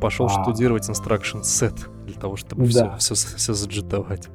[0.00, 0.42] Пошел а...
[0.42, 2.96] штудировать instruction set для того, чтобы да.
[2.96, 4.28] все, все, все заджитовать.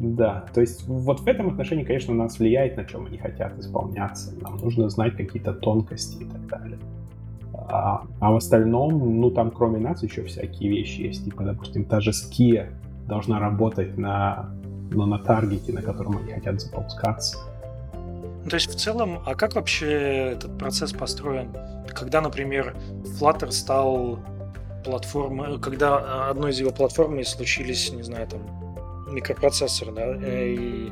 [0.00, 4.32] Да, то есть вот в этом отношении, конечно, нас влияет, на чем они хотят исполняться.
[4.40, 6.78] Нам нужно знать какие-то тонкости и так далее.
[7.52, 11.24] А, а в остальном, ну там кроме нас еще всякие вещи есть.
[11.24, 12.68] Типа, допустим, та же Skia
[13.08, 14.50] должна работать на,
[14.92, 17.38] ну, на таргете, на котором они хотят запускаться.
[18.48, 21.48] То есть в целом, а как вообще этот процесс построен?
[21.88, 24.20] Когда, например, Flutter стал
[24.84, 28.40] платформой, когда одной из его платформ случились, не знаю, там,
[29.10, 30.90] микропроцессор, да, и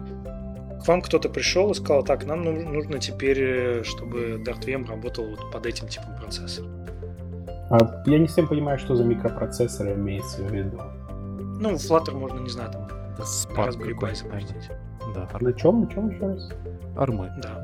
[0.82, 5.66] к вам кто-то пришел и сказал, так, нам нужно теперь, чтобы DartVM работал вот под
[5.66, 6.68] этим типом процессора.
[7.70, 10.78] А я не совсем понимаю, что за микропроцессоры имеется в виду.
[11.58, 14.70] Ну, Flutter можно, не знаю, там, Spark Raspberry Pi запустить.
[15.14, 15.28] Да.
[15.40, 16.50] На чем, на чем еще раз?
[16.96, 17.32] Армы.
[17.42, 17.60] Да.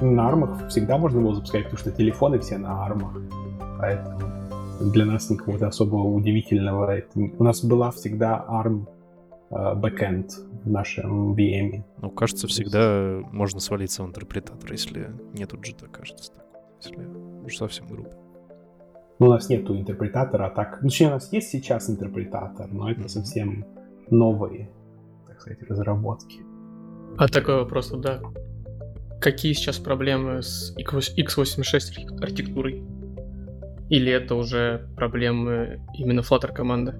[0.00, 3.12] На армах всегда можно было запускать, потому что телефоны все на армах.
[3.78, 4.20] Поэтому
[4.80, 7.00] для нас никого-то особо удивительного.
[7.14, 8.93] У нас была всегда ARM э,
[9.54, 10.32] бэкэнд
[10.64, 11.84] в нашем VM.
[12.00, 16.32] Ну, кажется, всегда можно свалиться в интерпретатор, если нету джита, кажется.
[16.32, 16.44] Так.
[16.82, 17.06] Если
[17.44, 18.10] уж совсем грубо.
[19.20, 20.82] Ну, у нас нету интерпретатора, а так...
[20.82, 23.08] Ну, точнее, у нас есть сейчас интерпретатор, но это mm-hmm.
[23.08, 23.64] совсем
[24.10, 24.70] новые,
[25.26, 26.42] так сказать, разработки.
[27.16, 28.20] А такой вопрос, да.
[29.20, 32.82] Какие сейчас проблемы с x86 архитектурой?
[33.88, 36.94] Или это уже проблемы именно Flutter команды?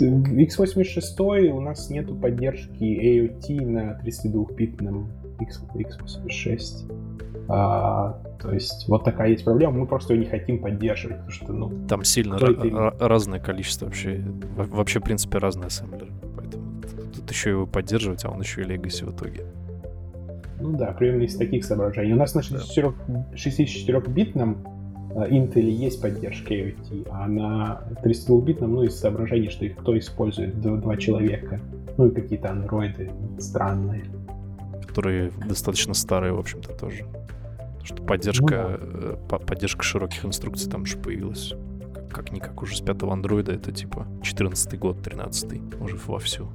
[0.00, 6.90] А, x86 у нас нету поддержки AOT на 32-битном x86.
[7.48, 11.52] А, то есть вот такая есть проблема, мы просто ее не хотим поддерживать, потому что,
[11.52, 11.86] ну...
[11.88, 14.22] Там сильно ra- разное количество вообще,
[14.56, 16.80] вообще, в принципе, разные ассемблеры, поэтому
[17.14, 19.44] тут еще его поддерживать, а он еще и Legacy в итоге.
[20.60, 22.12] Ну да, примерно из таких соображений.
[22.12, 24.56] У нас на 64-битном э,
[25.14, 30.76] Intel есть поддержка AOT, а на 32-битном, ну, из соображений, что их кто использует, два,
[30.76, 31.60] два человека,
[31.98, 34.04] ну и какие-то андроиды странные.
[34.86, 37.04] Которые достаточно старые, в общем-то, тоже.
[37.04, 39.36] Потому что поддержка, ну, да.
[39.36, 41.52] Э, поддержка широких инструкций там же появилась.
[42.10, 46.48] Как-никак уже с пятого андроида, это типа 14 год, 13 уже вовсю.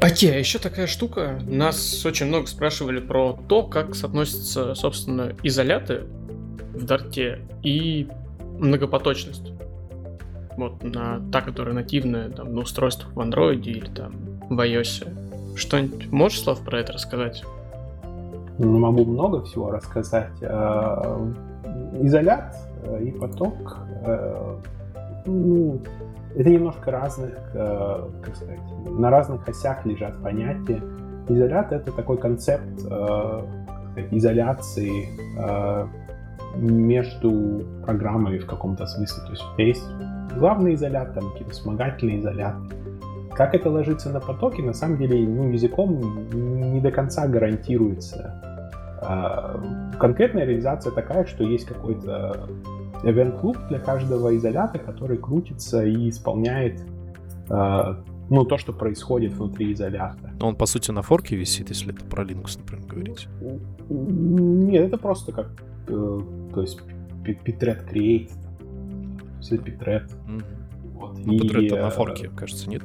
[0.00, 1.40] Окей, а еще такая штука.
[1.46, 6.02] Нас очень много спрашивали про то, как соотносятся, собственно, изоляты
[6.76, 8.08] в Дарте и
[8.58, 9.52] многопоточность.
[10.56, 14.14] Вот на та, которая нативная там, на устройствах в андроиде или там
[14.48, 15.56] в iOS.
[15.56, 17.44] Что-нибудь можешь, Слав, про это рассказать?
[18.58, 20.32] Ну, могу много всего рассказать.
[20.40, 21.32] Э,
[22.00, 24.56] изолят э, и поток э,
[25.26, 25.80] ну,
[26.34, 30.80] это немножко разных, э, как сказать, на разных осях лежат понятия.
[31.28, 33.42] Изолят— это такой концепт сказать,
[34.10, 35.08] изоляции
[36.56, 39.24] между программами в каком-то смысле.
[39.24, 39.84] То есть у тебя есть
[40.36, 42.74] главный изолят, там какие-то вспомогательные изоляты.
[43.34, 46.30] Как это ложится на потоки, на самом деле, ну, языком
[46.72, 48.42] не до конца гарантируется.
[49.98, 52.48] Конкретная реализация такая, что есть какой-то
[53.02, 56.80] event loop для каждого изолята, который крутится и исполняет
[57.48, 57.94] э,
[58.30, 60.32] ну, то, что происходит внутри изолята.
[60.40, 63.28] Он, по сути, на форке висит, если это про Linux, например, говорить.
[63.88, 65.48] Нет, это просто как...
[65.88, 66.20] Э,
[66.56, 66.80] то есть
[67.22, 68.30] Pitred Create,
[69.42, 70.10] все Pitred.
[70.26, 70.44] Мгм.
[70.94, 71.18] Вот.
[71.18, 72.82] Ну, И, Pitred э, на форке, кажется, нет?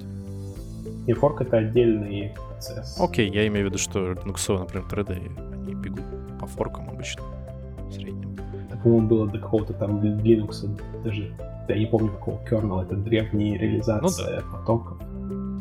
[1.07, 2.99] Не, форк это отдельный процесс.
[2.99, 6.03] Окей, я имею в виду, что Linux, например, треды, они бегут
[6.37, 7.23] по форкам обычно.
[7.87, 8.35] В среднем.
[8.67, 10.67] Это, по-моему, было до какого-то там Linux,
[11.05, 11.33] даже
[11.69, 14.97] я не помню какого кернела, это древняя реализация потоков.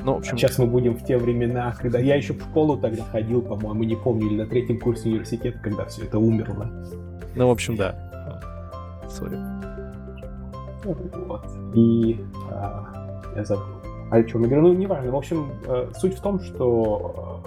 [0.02, 2.76] Ну, в общем, А сейчас мы будем в те времена, когда я еще в школу
[2.76, 6.68] тогда ходил, по-моему, не помню, или на третьем курсе университета, когда все это умерло.
[7.34, 7.94] Ну, в общем, да.
[9.08, 9.36] Сори.
[10.84, 11.44] Вот.
[11.74, 13.64] И а, я забыл.
[14.10, 14.68] А о чем я говорю?
[14.68, 15.10] Ну, неважно.
[15.12, 17.42] В общем, э, суть в том, что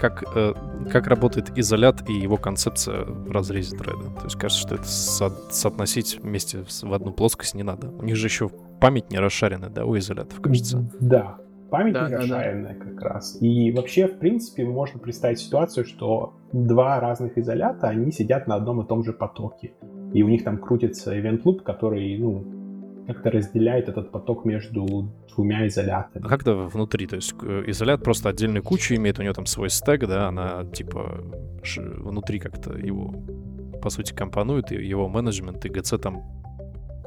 [0.00, 0.54] Как, э,
[0.90, 4.04] как работает изолят и его концепция в разрезе треда.
[4.18, 7.88] То есть кажется, что это со- соотносить вместе в одну плоскость не надо.
[7.88, 8.48] У них же еще
[8.80, 10.90] память не расшаренная, да, у изолятов, э, кажется.
[11.00, 11.36] да,
[11.70, 12.74] память Да, не да, да.
[12.74, 13.40] как раз.
[13.40, 18.82] И вообще, в принципе, можно представить ситуацию, что два разных изолята, они сидят на одном
[18.82, 19.72] и том же потоке.
[20.12, 22.44] И у них там крутится event loop, который, ну,
[23.06, 26.24] как-то разделяет этот поток между двумя изолятами.
[26.24, 27.06] А как это внутри?
[27.06, 30.64] То есть э, изолят просто отдельную кучу имеет, у него там свой стек, да, она
[30.64, 31.20] типа
[31.76, 33.14] внутри как-то его,
[33.82, 36.22] по сути, компонует, и его менеджмент, и ГЦ там,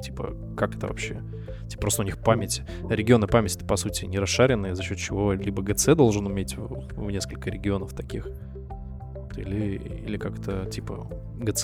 [0.04, 1.22] типа, как это вообще?
[1.68, 5.64] Типа просто у них память, регионы памяти по сути, не расшаренные, за счет чего либо
[5.64, 8.28] ГЦ должен уметь в, в несколько регионов таких,
[9.38, 11.08] или, или как-то, типа,
[11.40, 11.64] ГЦ,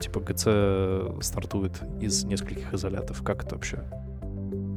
[0.00, 3.22] типа, ГЦ стартует из нескольких изолятов.
[3.22, 3.78] Как это вообще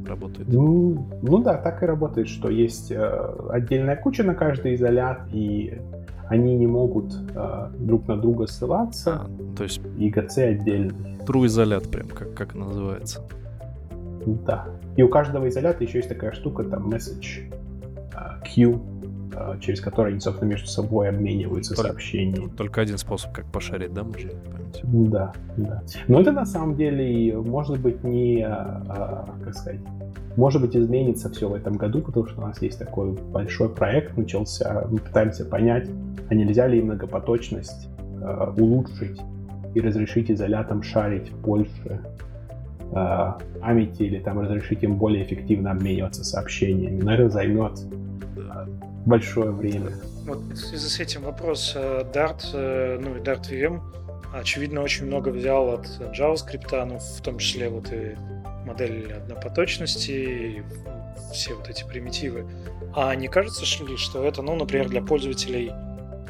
[0.06, 0.48] работает?
[0.48, 5.80] Ну, ну да, так и работает, что есть э, отдельная куча на каждый изолят, и
[6.28, 11.16] они не могут э, друг на друга ссылаться, А, то есть и ГЦ отдельный.
[11.26, 13.22] True изолят прям, как, как называется.
[14.44, 14.66] Да.
[14.96, 17.52] И у каждого изолята еще есть такая штука, там, message
[18.12, 18.80] э, queue,
[19.34, 22.48] э, через который они, собственно, между собой обмениваются Только- сообщениями.
[22.56, 24.80] Только один способ, как пошарить, да, можно память?
[25.10, 25.82] Да, да.
[26.08, 29.80] Но это на самом деле может быть не, а, а, как сказать,
[30.36, 34.16] может быть изменится все в этом году, потому что у нас есть такой большой проект
[34.16, 35.88] начался, мы пытаемся понять,
[36.28, 37.88] а нельзя ли многопоточность
[38.22, 39.20] а, улучшить
[39.74, 42.00] и разрешить изолятам шарить больше
[42.92, 47.02] а, памяти или там разрешить им более эффективно обмениваться сообщениями.
[47.02, 47.78] Но это займет
[48.50, 48.66] а,
[49.06, 49.92] большое время.
[50.26, 53.80] Вот в связи с этим вопрос э, Dart, э, ну и Dart VM,
[54.34, 55.86] очевидно, очень много взял от
[56.18, 58.16] JavaScript, ну, в том числе вот и
[58.66, 60.62] модель однопоточности,
[61.32, 62.46] все вот эти примитивы.
[62.94, 65.72] А не кажется ли, что это, ну, например, для пользователей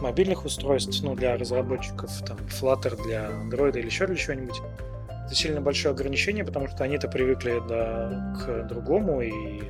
[0.00, 4.60] мобильных устройств, ну, для разработчиков, там, Flutter для Android или еще для чего-нибудь,
[5.26, 9.62] это сильно большое ограничение, потому что они-то привыкли да, к другому, и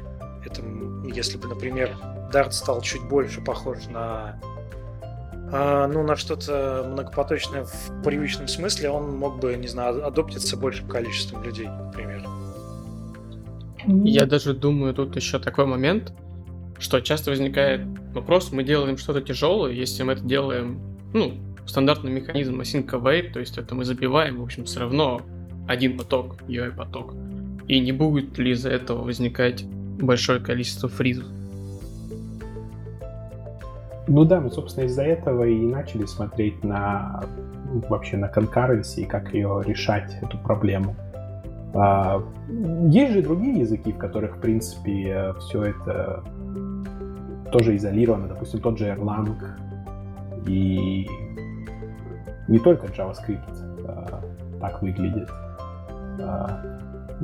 [0.45, 0.63] это,
[1.05, 1.97] если бы, например,
[2.33, 4.39] Dart стал чуть больше похож на
[5.53, 10.89] а, ну, на что-то многопоточное в привычном смысле, он мог бы, не знаю, адоптиться большим
[10.89, 12.27] количеством людей, например.
[13.87, 16.13] Я даже думаю, тут еще такой момент,
[16.79, 17.83] что часто возникает
[18.13, 20.81] вопрос, мы делаем что-то тяжелое, если мы это делаем,
[21.15, 21.35] ну,
[21.67, 25.23] стандартный механизм async await, то есть это мы забиваем, в общем, все равно
[25.69, 27.15] один поток, UI-поток.
[27.69, 31.27] И не будет ли из-за этого возникать большое количество фризов?
[34.09, 37.25] Ну да, мы, собственно, из-за этого и начали смотреть на
[37.73, 40.95] ну, вообще на конкуренции и как ее решать, эту проблему.
[41.77, 42.23] А,
[42.89, 46.25] есть же другие языки, в которых, в принципе, все это
[47.53, 48.29] тоже изолировано.
[48.29, 49.37] Допустим, тот же Erlang
[50.47, 51.07] и
[52.49, 54.23] не только JavaScript а,
[54.61, 55.29] так выглядит.
[56.21, 56.77] А,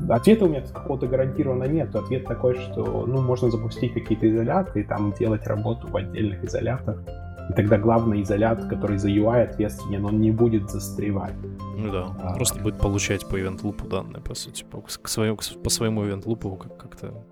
[0.08, 1.94] Ответа у меня какого-то гарантированно нет.
[1.94, 7.02] Ответ такой, что ну, можно запустить какие-то изоляты и там делать работу в отдельных изолятах.
[7.50, 11.34] И тогда главный изолят, который за UI ответственен, он не будет застревать.
[11.76, 12.34] Ну да, он А.
[12.34, 16.22] просто будет получать по event лупу данные, по сути, по, к своему, по своему event
[16.26, 17.24] лупу как- как-то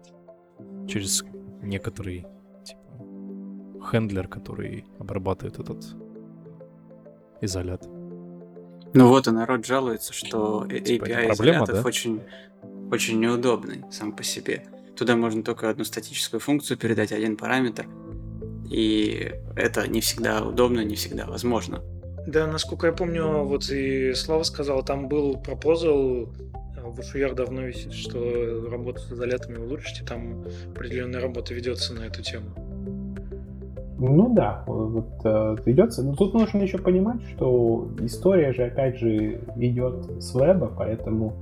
[0.88, 1.24] через
[1.62, 2.26] некоторый
[2.64, 5.84] типа, хендлер, который обрабатывает этот
[7.40, 7.86] изолят.
[8.92, 11.82] Ну вот и народ жалуется, что Типа, API проблема, изолятов да?
[11.88, 12.20] очень,
[12.90, 14.64] очень неудобный сам по себе.
[14.96, 17.86] Туда можно только одну статическую функцию передать, один параметр.
[18.70, 21.82] И это не всегда удобно, не всегда возможно.
[22.26, 26.28] Да, насколько я помню, вот и Слава сказал, там был пропозал,
[26.84, 30.44] в Шуяр давно висит, что работу с изолятами улучшить, и там
[30.74, 32.46] определенная работа ведется на эту тему.
[33.98, 36.02] Ну да, вот э, идется.
[36.02, 41.34] Но тут нужно еще понимать, что история же опять же идет с веба, поэтому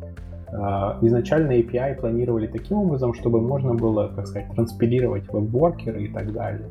[0.49, 0.57] э,
[1.03, 6.69] изначально API планировали таким образом, чтобы можно было, как сказать, транспилировать веб-воркеры и так далее.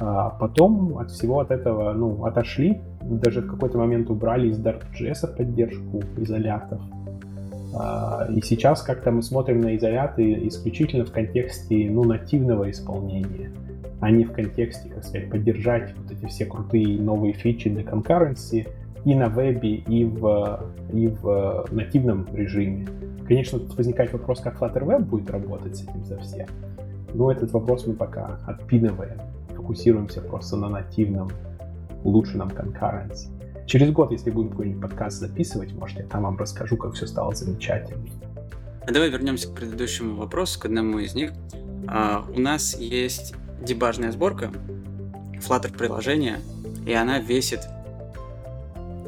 [0.00, 5.36] А потом от всего от этого, ну, отошли даже в какой-то момент убрали из Dart.js
[5.36, 6.80] поддержку изолятов.
[7.74, 13.50] А, и сейчас как-то мы смотрим на изоляты исключительно в контексте ну, нативного исполнения,
[14.00, 18.68] а не в контексте, как сказать, поддержать вот эти все крутые новые фичи для concurrency
[19.04, 20.60] и на вебе, и в,
[20.92, 22.86] и в нативном режиме.
[23.26, 26.46] Конечно, тут возникает вопрос, как Flutter Web будет работать с этим совсем.
[27.14, 29.18] Но этот вопрос мы пока отпинываем.
[29.68, 31.30] Фокусируемся просто на нативном,
[32.02, 33.28] улучшенном concurrency.
[33.66, 37.34] Через год, если будем какой-нибудь подкаст записывать, может, я там вам расскажу, как все стало
[37.34, 38.02] замечательно.
[38.86, 41.32] А давай вернемся к предыдущему вопросу, к одному из них.
[41.86, 44.50] А, у нас есть дебажная сборка,
[45.34, 46.38] Flutter приложение,
[46.86, 47.60] и она весит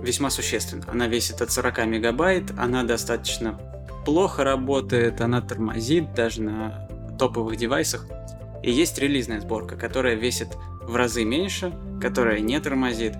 [0.02, 0.84] весьма существенно.
[0.88, 3.58] Она весит от 40 мегабайт, она достаточно
[4.04, 6.86] плохо работает, она тормозит даже на
[7.18, 8.06] топовых девайсах.
[8.62, 10.48] И есть релизная сборка, которая весит
[10.82, 13.14] в разы меньше, которая не тормозит,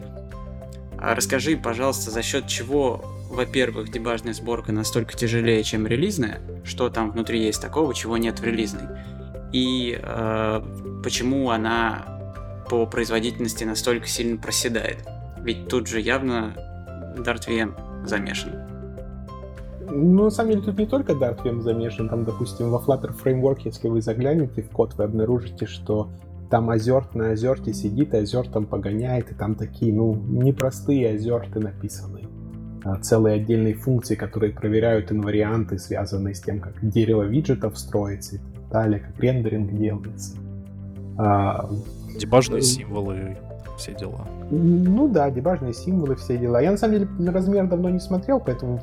[0.99, 7.11] а расскажи, пожалуйста, за счет чего, во-первых, дебажная сборка настолько тяжелее, чем релизная, что там
[7.11, 8.85] внутри есть такого, чего нет в релизной,
[9.51, 10.63] и э,
[11.03, 12.21] почему она
[12.69, 14.99] по производительности настолько сильно проседает.
[15.39, 16.55] Ведь тут же явно
[17.17, 18.70] Dart VM замешан.
[19.91, 22.09] Ну, на самом деле, тут не только Dart VM замешан.
[22.09, 26.09] Там, допустим, во Flutter Framework, если вы заглянете в код, вы обнаружите, что
[26.51, 32.29] там азерт на азерте сидит, азер там погоняет, и там такие, ну, непростые азерты написаны.
[32.83, 38.39] А целые отдельные функции, которые проверяют инварианты, связанные с тем, как дерево виджетов строится и
[38.39, 40.37] так далее, как рендеринг делается.
[41.19, 41.69] А,
[42.19, 43.37] Дебажные символы,
[43.77, 44.27] все дела.
[44.51, 46.61] Ну да, дебажные символы, все дела.
[46.61, 48.81] Я на самом деле размер давно не смотрел, поэтому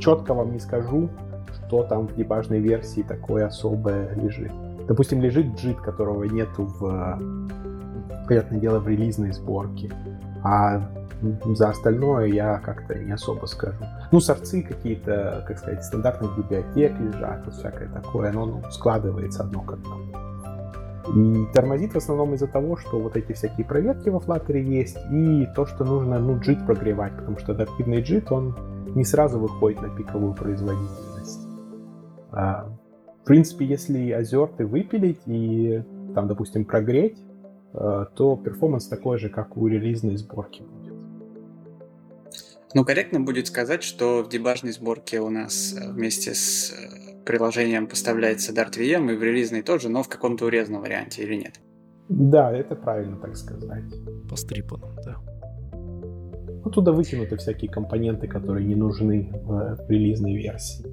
[0.00, 1.08] четко вам не скажу,
[1.52, 4.52] что там в дебажной версии такое особое лежит.
[4.88, 7.18] Допустим, лежит джит, которого нету в,
[8.26, 9.90] понятное дело, в релизной сборке.
[10.42, 10.82] А
[11.44, 13.84] за остальное я как-то не особо скажу.
[14.10, 19.62] Ну, сорцы какие-то, как сказать, стандартных библиотек лежат, вот всякое такое, оно ну, складывается одно
[19.62, 20.04] к одному.
[21.14, 25.46] И тормозит в основном из-за того, что вот эти всякие проверки во Flutter есть, и
[25.54, 28.54] то, что нужно, ну, JIT прогревать, потому что адаптивный JIT, он
[28.94, 31.46] не сразу выходит на пиковую производительность.
[32.32, 32.68] А
[33.22, 35.82] в принципе, если азерты выпилить и
[36.14, 37.18] там, допустим, прогреть,
[37.74, 40.94] э, то перформанс такой же, как у релизной сборки будет.
[42.72, 47.86] Ну, корректно будет сказать, что в дебажной сборке у нас э, вместе с э, приложением
[47.86, 51.60] поставляется Dart VM и в релизной тоже, но в каком-то урезанном варианте или нет?
[52.08, 53.84] Да, это правильно так сказать.
[54.28, 55.16] По стрипанам, да.
[56.64, 60.84] Ну, туда выкинуты всякие компоненты, которые не нужны в релизной версии.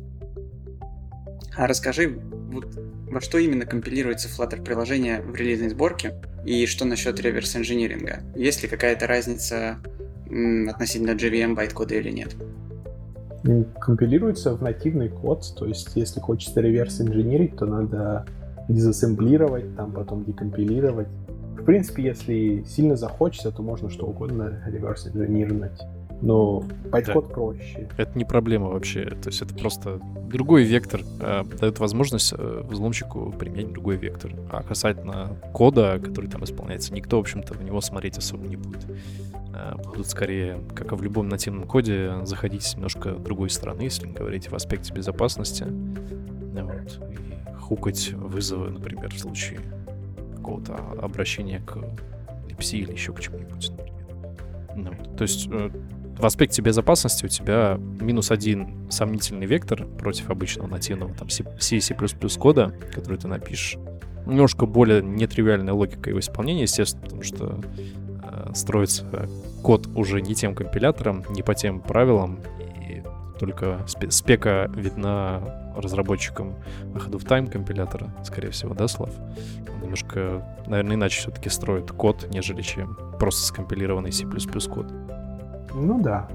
[1.58, 2.20] А расскажи,
[2.52, 2.68] вот,
[3.10, 6.14] во что именно компилируется Flutter приложение в релизной сборке
[6.46, 8.20] и что насчет реверс-инжиниринга?
[8.36, 9.78] Есть ли какая-то разница
[10.70, 12.36] относительно JVM байткода или нет?
[13.80, 18.26] Компилируется в нативный код, то есть если хочется реверс инженерить, то надо
[18.70, 21.08] дизассемблировать, там потом декомпилировать.
[21.60, 25.82] В принципе, если сильно захочется, то можно что угодно реверс инженерить
[26.22, 27.34] но байткод да.
[27.34, 27.90] проще.
[27.98, 29.06] Это не проблема вообще.
[29.06, 30.00] То есть это просто
[30.30, 34.32] другой вектор э, дает возможность э, взломщику применять другой вектор.
[34.50, 38.86] А касательно кода, который там исполняется, никто, в общем-то, в него смотреть особо не будет.
[39.54, 44.08] Э, будут скорее, как и в любом нативном коде, заходить с немножко другой стороны, если
[44.08, 45.66] говорить в аспекте безопасности.
[45.66, 49.60] Вот, и хукать вызовы, например, в случае
[50.48, 51.78] какого-то обращения к
[52.48, 53.72] липси или еще к чему-нибудь.
[54.76, 55.70] Ну, то есть э,
[56.18, 61.96] в аспекте безопасности у тебя минус один сомнительный вектор против обычного нативного там C, C++
[62.40, 63.78] кода, который ты напишешь.
[64.26, 67.60] Немножко более нетривиальная логика его исполнения, естественно, потому что
[68.24, 69.28] э, строится
[69.64, 72.40] код уже не тем компилятором, не по тем правилам,
[72.90, 73.04] и
[73.38, 76.56] только спека видна разработчикам
[76.94, 79.12] Ahead of Time компилятора, скорее всего, да, Слав?
[79.82, 84.88] немножко, наверное, иначе все-таки строит код, нежели чем просто скомпилированный C++ код.
[85.74, 86.28] Ну да.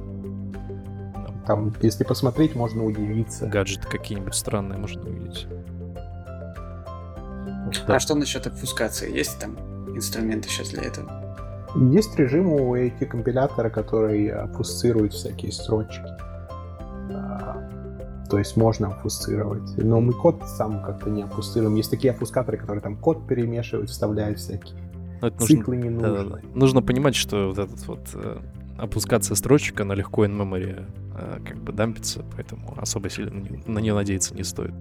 [1.46, 3.46] Там, если посмотреть, можно удивиться.
[3.46, 5.46] Гаджеты какие-нибудь странные можно увидеть.
[7.86, 7.96] Да.
[7.96, 9.12] А что насчет обфускации?
[9.16, 9.56] Есть там
[9.96, 11.20] инструменты сейчас для этого?
[11.74, 16.02] Есть режим у AT-компилятора, который обфусцирует всякие строчки.
[18.32, 19.76] То есть можно обфусцировать.
[19.76, 21.74] Но мы код сам как-то не обфусцируем.
[21.74, 24.74] Есть такие обфускаторы, которые там код перемешивают, вставляют всякие.
[25.20, 26.08] Но это Циклы нужно, не нужны.
[26.08, 26.40] Да, да, да.
[26.54, 28.38] Нужно понимать, что вот этот вот э,
[28.78, 30.82] опускаться строчек, она легко in memory
[31.14, 33.32] э, как бы дампится, поэтому особо сильно
[33.66, 34.72] на нее надеяться не стоит.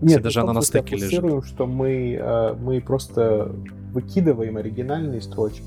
[0.00, 1.46] Нет, даже она на стеке лежит.
[1.46, 3.50] что мы, э, мы просто
[3.92, 5.64] выкидываем оригинальные строчки,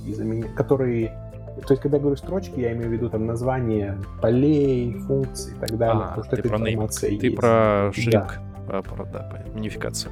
[0.56, 1.27] которые
[1.66, 5.60] То есть, когда я говорю строчки, я имею в виду там название полей, функций и
[5.60, 6.04] так далее.
[6.04, 7.36] А, потому что ты про информация Ты есть.
[7.36, 10.12] про шринг, про- да, про минификацию.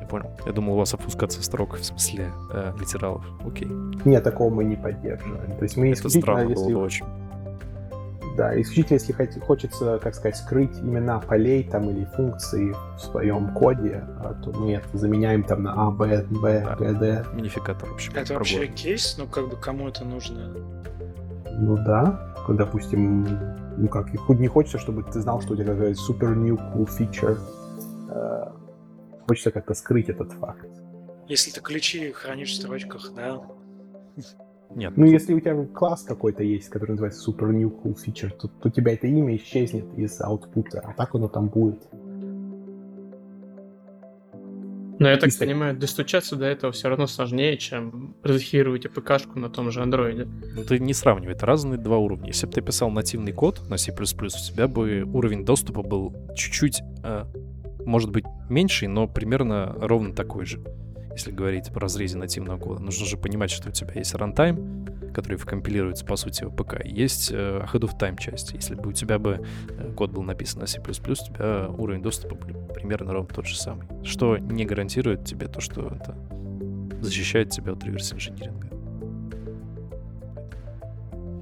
[0.00, 0.30] Я понял.
[0.46, 3.24] Я думал, у вас опускаться строк, в смысле э, литералов.
[3.46, 3.68] Окей.
[4.04, 5.56] Нет, такого мы не поддерживаем.
[5.56, 7.06] То есть мы Это исключительно, странно было если, бы очень.
[8.36, 14.04] Да, исключительно если хочется, как сказать, скрыть имена полей там или функций в своем коде,
[14.18, 16.76] а, то мы это заменяем там на А, Б, Б, Да.
[16.76, 17.24] Г, Д.
[17.34, 18.10] Минификатор вообще.
[18.14, 18.74] Это вообще пробор.
[18.76, 20.54] кейс, ну как бы кому это нужно?
[21.52, 23.26] Ну да, допустим,
[23.76, 26.56] ну как, и хоть не хочется, чтобы ты знал, что у тебя какая-то супер new
[26.56, 27.38] cool feature.
[28.10, 28.46] Э,
[29.28, 30.66] Хочется как-то скрыть этот факт.
[31.28, 33.40] Если ты ключи хранишь в строчках, да?
[34.74, 38.48] Нет, Ну, если у тебя класс какой-то есть, который называется super new cool feature, то,
[38.48, 41.82] то у тебя это имя исчезнет из аутпута, а так оно там будет.
[44.98, 49.48] Но я так Если- понимаю, достучаться до этого все равно сложнее, чем разхерировать АПКшку на
[49.48, 50.28] том же андроиде.
[50.54, 52.26] Ну, ты не сравнивай, это разные два уровня.
[52.26, 56.82] Если бы ты писал нативный код на C++, у тебя бы уровень доступа был чуть-чуть,
[57.02, 57.24] э,
[57.86, 60.62] может быть, меньший, но примерно ровно такой же.
[61.12, 62.82] Если говорить по разрезе нативного кода.
[62.82, 67.30] Нужно же понимать, что у тебя есть рантайм, который вкомпилируется, по сути, в ПК, есть
[67.32, 68.52] э, of time часть.
[68.52, 72.36] Если бы у тебя бы э, код был написан на C++, у тебя уровень доступа
[72.36, 73.86] был примерно ровно тот же самый.
[74.04, 76.16] Что не гарантирует тебе то, что это
[77.00, 78.70] защищает тебя от реверс инжиниринга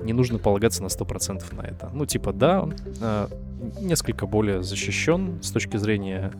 [0.08, 1.90] не нужно полагаться на 100% на это.
[1.92, 3.28] Ну, типа, да, он э,
[3.80, 6.32] несколько более защищен с точки зрения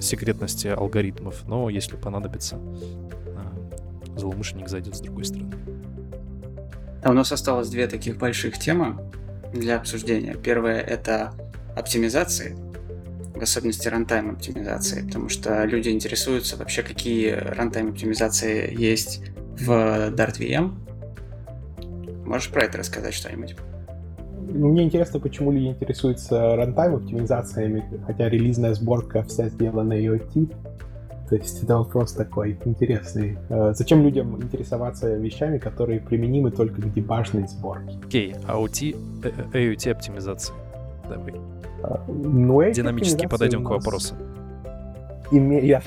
[0.00, 5.54] секретности алгоритмов, но если понадобится, э, злоумышленник зайдет с другой стороны.
[7.02, 8.98] А у нас осталось две таких больших темы
[9.52, 10.34] для обсуждения.
[10.34, 11.32] Первая— это
[11.76, 12.56] оптимизации,
[13.34, 19.22] в особенности runtime оптимизации, потому что люди интересуются вообще, какие runtime оптимизации есть
[19.58, 19.70] в
[20.10, 20.74] Dart VM.
[22.24, 23.56] Можешь про это рассказать что-нибудь?
[24.48, 30.54] Ну, Мне интересно, почему люди интересуются рантайм оптимизациями, хотя релизная сборка вся сделана IoT.
[31.28, 33.36] То есть это вопрос такой интересный.
[33.48, 37.98] Э, Зачем людям интересоваться вещами, которые применимы только к дебажной сборке?
[38.06, 40.54] Окей, AOT, э, э, AOT оптимизации.
[41.08, 41.34] Давай.
[42.08, 44.14] Ну, Динамически подойдем к вопросу.
[45.32, 45.82] име-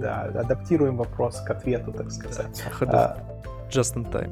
[0.00, 2.64] да, адаптируем вопрос к ответу, так сказать.
[2.80, 3.16] А,
[3.70, 4.30] Just in time.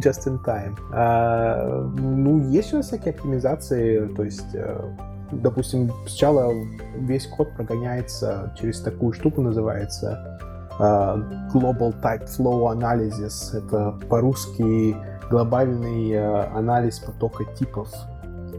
[0.00, 0.76] Just in time.
[0.92, 4.80] А, ну, есть у нас всякие оптимизации, то есть, э,
[5.32, 6.52] допустим, сначала
[6.98, 10.38] весь код прогоняется через такую штуку, называется
[10.78, 11.16] а,
[11.52, 13.56] Global Type Flow Analysis.
[13.56, 14.96] Это по-русски
[15.30, 17.88] глобальный э, анализ потока типов,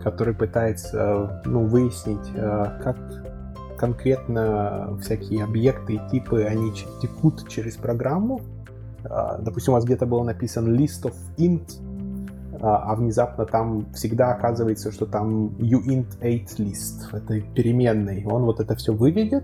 [0.03, 2.97] который пытается ну, выяснить, э, как
[3.77, 8.41] конкретно всякие объекты и типы, они текут через программу,
[9.39, 11.79] допустим, у вас где-то было написан list of int,
[12.61, 18.25] а а внезапно там всегда оказывается, что там uint 8 list в этой переменной.
[18.25, 19.43] Он вот это все выведет,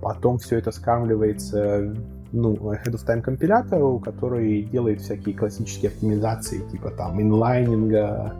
[0.00, 1.94] потом все это скармливается
[2.32, 8.32] ну, ahead of time компилятору, который делает всякие классические оптимизации, типа там инлайнинга,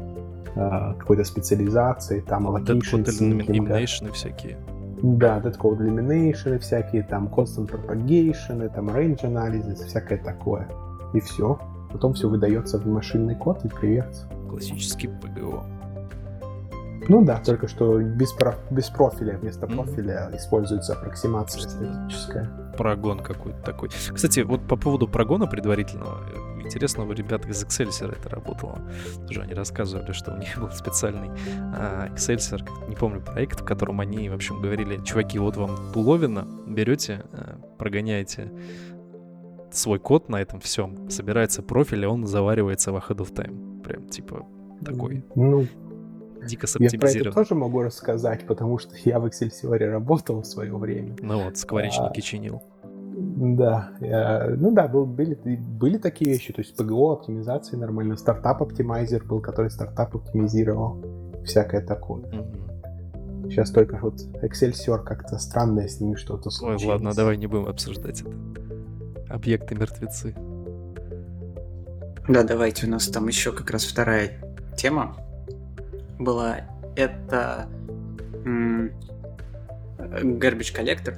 [0.55, 3.47] а, какой-то специализации, там allocation, Dead syncing.
[3.47, 4.57] elimination всякие.
[5.03, 10.69] Да, dead code elimination всякие, там constant propagation, там range analysis, всякое такое.
[11.15, 11.59] И все.
[11.93, 14.15] Потом все выдается в машинный код и привет.
[14.49, 15.65] Классический ПГО.
[17.09, 22.49] Ну да, только что без, про- без профиля, вместо профиля используется аппроксимация статическая.
[22.77, 23.89] прогон какой-то такой.
[23.89, 28.79] Кстати, вот по поводу прогона предварительного, э, интересно, у ребят из Excelsior это работало.
[29.27, 31.31] Тоже они рассказывали, что у них был специальный
[31.75, 36.47] а, Excelsior, не помню проект, в котором они, в общем, говорили, чуваки, вот вам пуловина,
[36.67, 38.53] берете, э, прогоняете
[39.73, 43.83] свой код на этом всем, собирается профиль, и он заваривается в ahead of time.
[43.83, 44.47] Прям типа
[44.85, 45.67] такой Ну,
[46.47, 50.77] дико я про это тоже могу рассказать, потому что я в Excelsior работал в свое
[50.77, 51.17] время.
[51.21, 52.23] Ну вот, скворечники А.
[52.23, 52.63] чинил.
[53.23, 58.63] Да, э, ну да, был- были, были такие вещи, то есть ПГО, оптимизации нормально, стартап
[58.63, 60.97] оптимайзер был, который стартап оптимизировал,
[61.45, 62.23] всякое такое.
[62.27, 63.51] Мгм.
[63.51, 66.85] Сейчас только вот Excelsior как-то странное с ними что-то Ой, случилось.
[66.85, 68.31] ладно, давай не будем обсуждать это.
[69.29, 70.35] Объекты мертвецы.
[72.29, 74.33] Да, давайте, у нас там еще как раз вторая
[74.77, 75.17] тема
[76.19, 76.59] была.
[76.97, 77.67] Это
[78.45, 78.91] м,
[79.99, 81.15] garbage коллектор.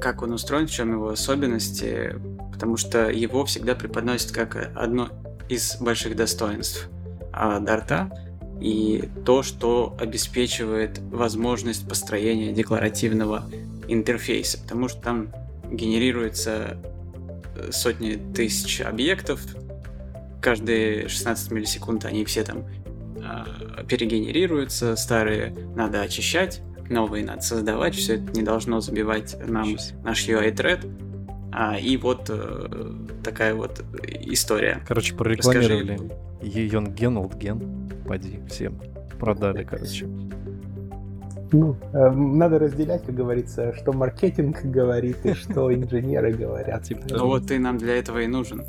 [0.00, 2.14] Как он устроен, в чем его особенности,
[2.52, 5.10] потому что его всегда преподносят как одно
[5.48, 6.88] из больших достоинств
[7.32, 8.10] а, Дарта
[8.60, 13.44] и то, что обеспечивает возможность построения декларативного
[13.86, 15.32] интерфейса, потому что там
[15.70, 16.78] генерируется
[17.56, 19.40] э, сотни тысяч объектов,
[20.40, 22.64] каждые 16 миллисекунд они все там
[23.16, 30.28] э, перегенерируются, старые надо очищать, новые надо создавать, все это не должно забивать нам наш
[30.28, 30.86] UI-тред.
[31.50, 32.92] А, и вот э,
[33.24, 34.82] такая вот история.
[34.86, 35.98] Короче, прорекламировали
[36.42, 38.78] Йонген, Олдген, поди, всем
[39.18, 40.06] продали, короче.
[41.50, 46.82] Ну, э, надо разделять, как говорится, что маркетинг говорит и что инженеры говорят.
[46.84, 48.64] Типа, ну вот ты нам для этого и нужен.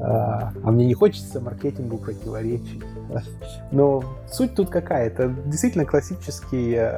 [0.00, 2.82] А, а мне не хочется маркетингу противоречить.
[3.72, 5.06] Но суть тут какая?
[5.06, 6.90] Это действительно классический э,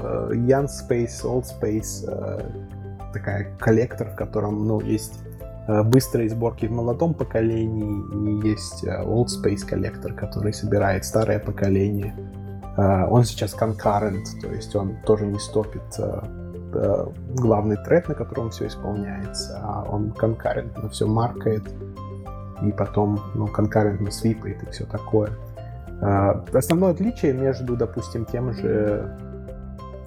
[0.00, 2.06] э, Young Space, Old Space,
[3.12, 5.18] такая коллектор, в котором ну, есть
[5.84, 12.14] быстрые сборки в молодом поколении и есть Old Space коллектор, который собирает старое поколение.
[12.76, 16.20] Э, он сейчас concurrent, то есть он тоже не стопит э,
[16.72, 21.62] э, главный трек, на котором все исполняется, а он конкурентно все маркает
[22.62, 25.30] и потом ну, конкурентно свипает и все такое.
[26.52, 29.16] Основное отличие между, допустим, тем же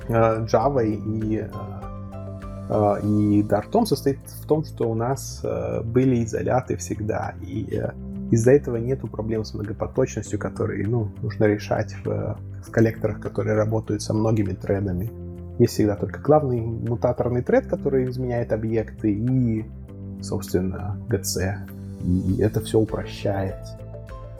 [0.08, 0.95] Java и,
[3.06, 5.45] и Dart состоит в том, что у нас
[5.84, 7.80] были изоляты всегда, и
[8.34, 14.01] из-за этого нету проблем с многопоточностью, которые ну, нужно решать в, в коллекторах, которые работают
[14.01, 15.12] со многими тредами.
[15.60, 19.66] Есть всегда только главный мутаторный тред, который изменяет объекты, и,
[20.22, 21.82] собственно, GC.
[22.04, 23.56] И это все упрощает.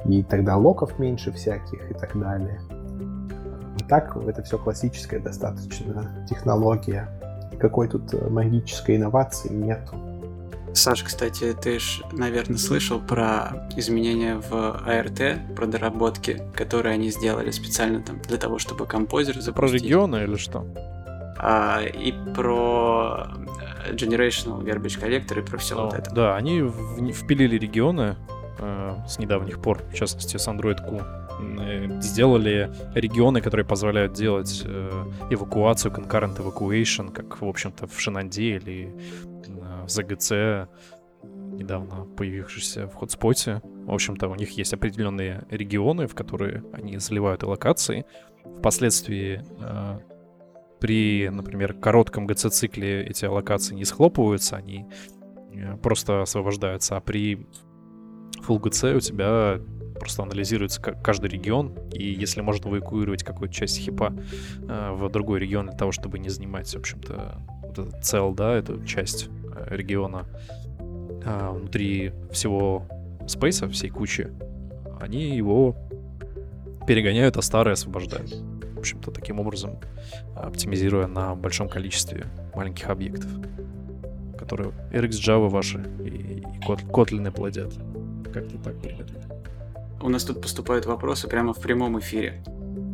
[0.06, 2.60] И тогда локов меньше всяких и так далее.
[2.70, 7.08] А так, это все классическая достаточно технология.
[7.52, 9.96] Никакой тут магической инновации нету.
[10.74, 17.52] Саш, кстати, ты ж, наверное, слышал про изменения в ART, про доработки, которые они сделали
[17.52, 19.56] специально там для того, чтобы композер запустить.
[19.56, 20.66] Про регионы или что?
[21.38, 23.28] А, и про
[23.62, 26.12] э, Generational Garbage Collector и про все ну, вот это.
[26.14, 28.16] Да, они в, впилили регионы
[28.60, 31.02] э, с недавних пор, в частности с Android Q.
[31.60, 38.56] Э, сделали регионы, которые позволяют делать э, эвакуацию, concurrent evacuation, как, в общем-то, в Шинанде
[38.58, 38.96] или
[39.48, 40.68] в ZGC,
[41.24, 43.62] недавно появившийся в хотспоте.
[43.64, 48.06] В общем-то, у них есть определенные регионы, в которые они заливают локации.
[48.60, 50.00] Впоследствии э,
[50.84, 54.86] при, например, коротком GC-цикле эти аллокации не схлопываются, они
[55.54, 57.48] э, просто освобождаются, а при
[58.46, 59.62] Full GC у тебя
[59.98, 64.14] просто анализируется каждый регион, и если можно эвакуировать какую-то часть хипа
[64.68, 67.42] э, в другой регион для того, чтобы не занимать, в общем-то,
[68.02, 70.26] цел, да, эту часть Э, региона
[71.26, 72.86] внутри всего
[73.28, 74.30] спейса, всей кучи,
[75.00, 75.74] они его
[76.86, 78.36] перегоняют, а старые освобождают.
[78.84, 79.80] В общем-то, таким образом
[80.36, 83.32] оптимизируя на большом количестве маленьких объектов,
[84.38, 87.74] которые RxJava ваши и, и Kotlin плодят.
[88.34, 89.22] Как-то так примерно.
[90.02, 92.44] У нас тут поступают вопросы прямо в прямом эфире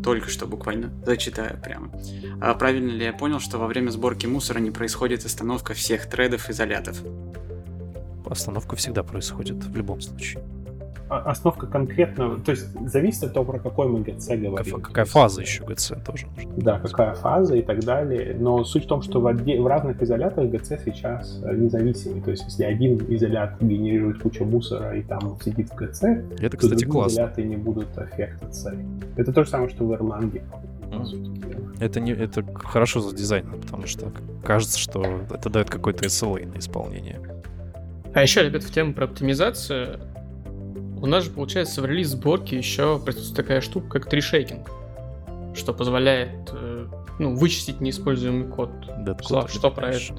[0.04, 1.92] только что буквально, зачитаю прямо.
[2.40, 6.52] А правильно ли я понял, что во время сборки мусора не происходит остановка всех тредов
[6.52, 7.02] изолятов?
[8.28, 10.44] Остановка всегда происходит в любом случае.
[11.10, 14.80] Основка конкретно, то есть зависит от того, про какой мы GC говорим.
[14.80, 16.52] Какая фаза еще GC тоже нужна.
[16.58, 18.36] Да, какая фаза и так далее.
[18.40, 22.22] Но суть в том, что в, отде- в разных изоляторах GC сейчас э, независимый.
[22.22, 26.86] То есть если один изолят генерирует кучу мусора и там сидит в GC, это, кстати,
[26.86, 27.16] то классно.
[27.16, 28.76] изоляты не будут аффектаться.
[29.18, 30.42] Это то же самое, что в Erlang.
[31.80, 34.12] Это, не, это хорошо за дизайн, потому что
[34.44, 37.20] кажется, что это дает какой-то SLA на исполнение.
[38.14, 40.00] А еще, ребят, в тему про оптимизацию
[41.02, 44.70] у нас же, получается, в релиз сборки еще присутствует такая штука, как трешейкинг,
[45.54, 46.88] что позволяет э,
[47.20, 48.70] ну, вычистить неиспользуемый код.
[49.22, 50.14] Слав, что про это?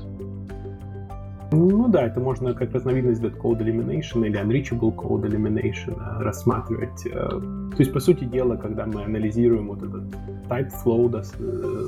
[1.52, 7.06] Ну да, это можно как разновидность Dead Code Elimination или Unreachable Code Elimination э, рассматривать.
[7.06, 10.04] Э, то есть, по сути дела, когда мы анализируем вот этот
[10.48, 11.08] type flow,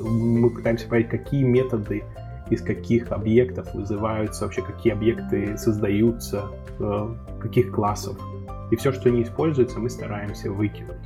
[0.05, 2.03] мы пытаемся понять, какие методы
[2.51, 6.49] из каких объектов вызываются, вообще какие объекты создаются,
[7.40, 8.18] каких классов
[8.73, 10.97] и все, что не используется, мы стараемся выкинуть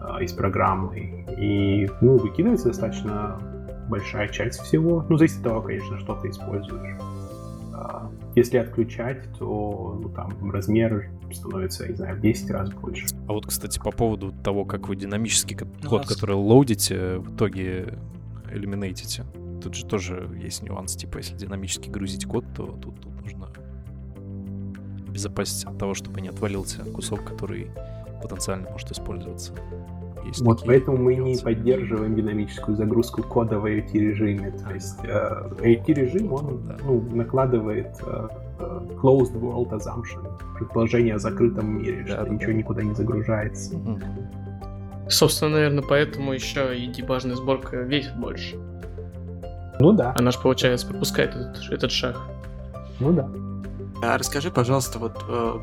[0.00, 1.26] э, из программы.
[1.36, 3.40] И, ну, выкидывается достаточно
[3.88, 5.04] большая часть всего.
[5.08, 6.96] Ну, зависит от того, конечно, что ты используешь.
[7.74, 13.06] Э, если отключать, то ну, там размер становится, не знаю, в 10 раз больше.
[13.26, 17.98] А вот, кстати, по поводу того, как вы динамический код, который лоудите, в итоге
[18.48, 19.24] элиминейтите.
[19.60, 23.48] Тут же тоже есть нюанс, типа, если динамически грузить код, то тут, тут нужно
[25.10, 27.70] обезопасить от того, чтобы не отвалился кусок, который
[28.22, 29.52] потенциально может использоваться.
[30.24, 34.52] Есть вот поэтому мы не поддерживаем динамическую загрузку кода в AT режиме.
[34.52, 36.76] То есть э, AT режим он да.
[36.84, 38.28] ну, накладывает э,
[39.02, 42.58] closed world assumption, предположение о закрытом мире, Да, что да, ничего да.
[42.58, 43.76] никуда не загружается.
[43.76, 44.02] Мгм.
[45.08, 48.56] Собственно, наверное, поэтому еще и дебажная сборка весит больше.
[49.80, 52.16] Ну да, Она же, получается, пропускает этот, этот шаг.
[53.00, 53.28] ну да.
[54.02, 55.54] А расскажи, пожалуйста, вот э,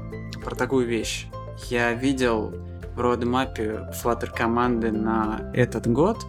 [0.44, 1.28] про такую вещь.
[1.70, 2.54] Я видел
[2.96, 6.26] в родмапе Flutter команды на этот год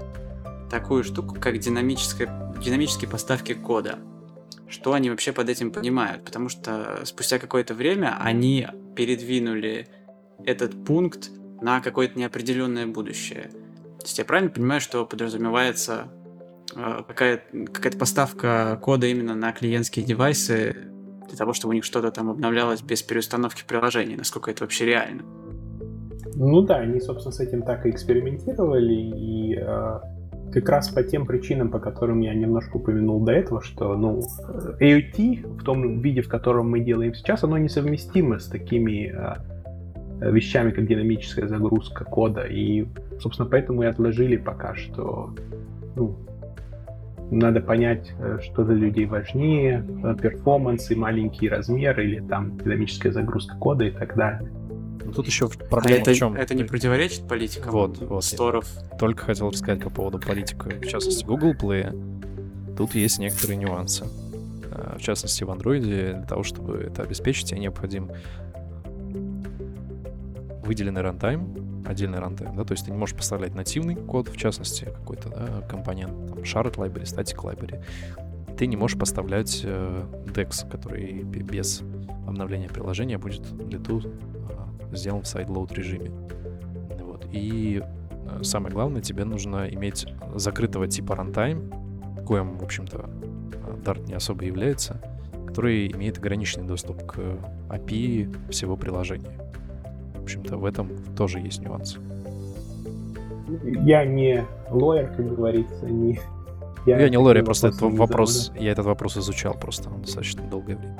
[0.70, 3.98] такую штуку, как динамические поставки кода.
[4.68, 6.24] Что они вообще под этим понимают?
[6.24, 9.88] Потому что спустя какое-то время они передвинули
[10.44, 11.30] этот пункт
[11.60, 13.50] на какое-то неопределенное будущее.
[13.98, 16.08] То есть я правильно понимаю, что подразумевается
[16.74, 17.42] э, какая-
[17.72, 20.76] какая-то поставка кода именно на клиентские девайсы
[21.28, 25.22] для того, чтобы у них что-то там обновлялось без переустановки приложений, насколько это вообще реально.
[26.34, 30.00] Ну да, они, собственно, с этим так и экспериментировали, и э,
[30.52, 34.20] как раз по тем причинам, по которым я немножко упомянул до этого, что, ну,
[34.80, 40.70] AOT в том виде, в котором мы делаем сейчас, оно несовместимо с такими э, вещами,
[40.70, 42.86] как динамическая загрузка кода, и,
[43.20, 45.34] собственно, поэтому и отложили пока что,
[47.30, 53.12] надо понять, э, что для людей важнее, э, перформанс и маленький размер, или там динамическая
[53.12, 54.50] загрузка кода и так далее.
[55.04, 56.34] Ну, Тут еще А проблема это, в чем?
[56.34, 58.24] это не противоречит политикам Вот, вот.
[58.24, 58.66] сторов?
[58.98, 62.74] Только хотел рассказать по поводу политики, в частности, Google Play.
[62.76, 64.04] Тут есть некоторые нюансы.
[64.70, 68.10] А, В частности, в Android для того, чтобы это обеспечить, тебе необходим
[70.62, 71.54] выделенный runtime,
[71.86, 75.60] отдельный runtime, да, то есть ты не можешь поставлять нативный код, в частности, какой-то да,
[75.68, 77.82] компонент, там, shared library, static library.
[78.56, 81.82] Ты не можешь поставлять э, DEX, который бе- без
[82.26, 86.10] обновления приложения будет лету э, сделан в sideload режиме.
[87.00, 87.26] Вот.
[87.32, 94.06] И э, самое главное, тебе нужно иметь закрытого типа runtime, коим, в общем-то, э, Dart
[94.06, 95.00] не особо является,
[95.46, 97.18] который имеет ограниченный доступ к
[97.68, 99.38] API всего приложения.
[100.28, 101.98] В общем-то, в этом тоже есть нюансы.
[103.62, 106.20] Я не лоер, как говорится, не...
[106.84, 110.98] Я, не лор, я просто этот вопрос, я этот вопрос изучал просто достаточно долгое время.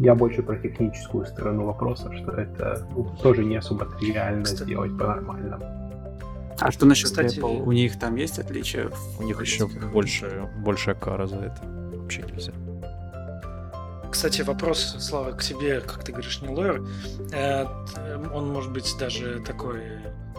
[0.00, 4.62] Я больше про техническую сторону вопроса, что это ну, тоже не особо тривиально Кстати.
[4.62, 5.62] сделать по-нормальному.
[6.58, 7.64] А что насчет Кстати, Apple?
[7.64, 8.88] У них там есть отличия?
[9.20, 11.60] У них еще больше, большая кара за это.
[11.98, 12.52] Вообще нельзя.
[14.10, 16.82] Кстати, вопрос, Слава, к тебе, как ты говоришь, не лоер.
[17.32, 17.66] Э,
[18.32, 19.82] Он может быть даже такой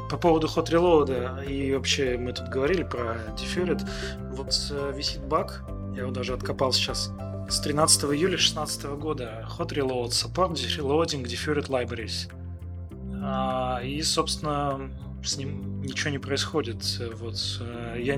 [0.09, 3.87] по поводу hot reload, и вообще мы тут говорили про Deferred.
[4.31, 5.63] Вот э, висит баг,
[5.95, 7.11] я его даже откопал сейчас,
[7.47, 9.47] с 13 июля 2016 года.
[9.57, 12.29] Hot reload, support reloading deferred libraries.
[13.83, 14.89] И, собственно,
[15.23, 16.83] с ним ничего не происходит.
[17.19, 18.17] Вот э, я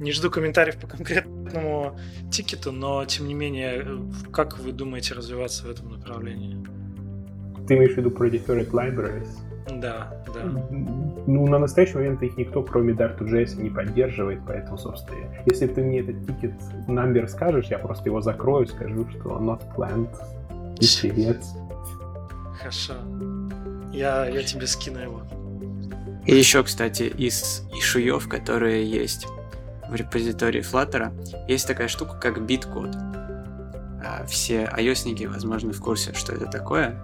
[0.00, 1.96] не жду комментариев по конкретному
[2.30, 3.98] тикету, но тем не менее, э,
[4.32, 6.56] как вы думаете развиваться в этом направлении?
[7.68, 9.28] Ты имеешь в виду про Deferred Libraries?
[9.78, 10.42] Да, да.
[11.26, 16.00] Ну, на настоящий момент их никто, кроме Dart2JS, не поддерживает, поэтому, собственно, если ты мне
[16.00, 16.54] этот тикет
[16.88, 20.10] number скажешь, я просто его закрою, скажу, что not planned,
[20.80, 21.42] и привет.
[22.58, 22.94] Хорошо.
[23.92, 25.22] Я, я тебе скину его.
[26.26, 29.26] И еще, кстати, из ишуев, которые есть
[29.90, 31.12] в репозитории Flutter,
[31.48, 32.90] есть такая штука, как биткод.
[34.02, 37.02] А, Все ios возможно, в курсе, что это такое.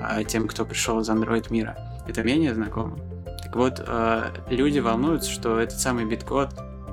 [0.00, 2.98] А тем, кто пришел из Android мира, это менее знакомо.
[3.42, 6.50] Так вот, а, люди волнуются, что этот самый биткод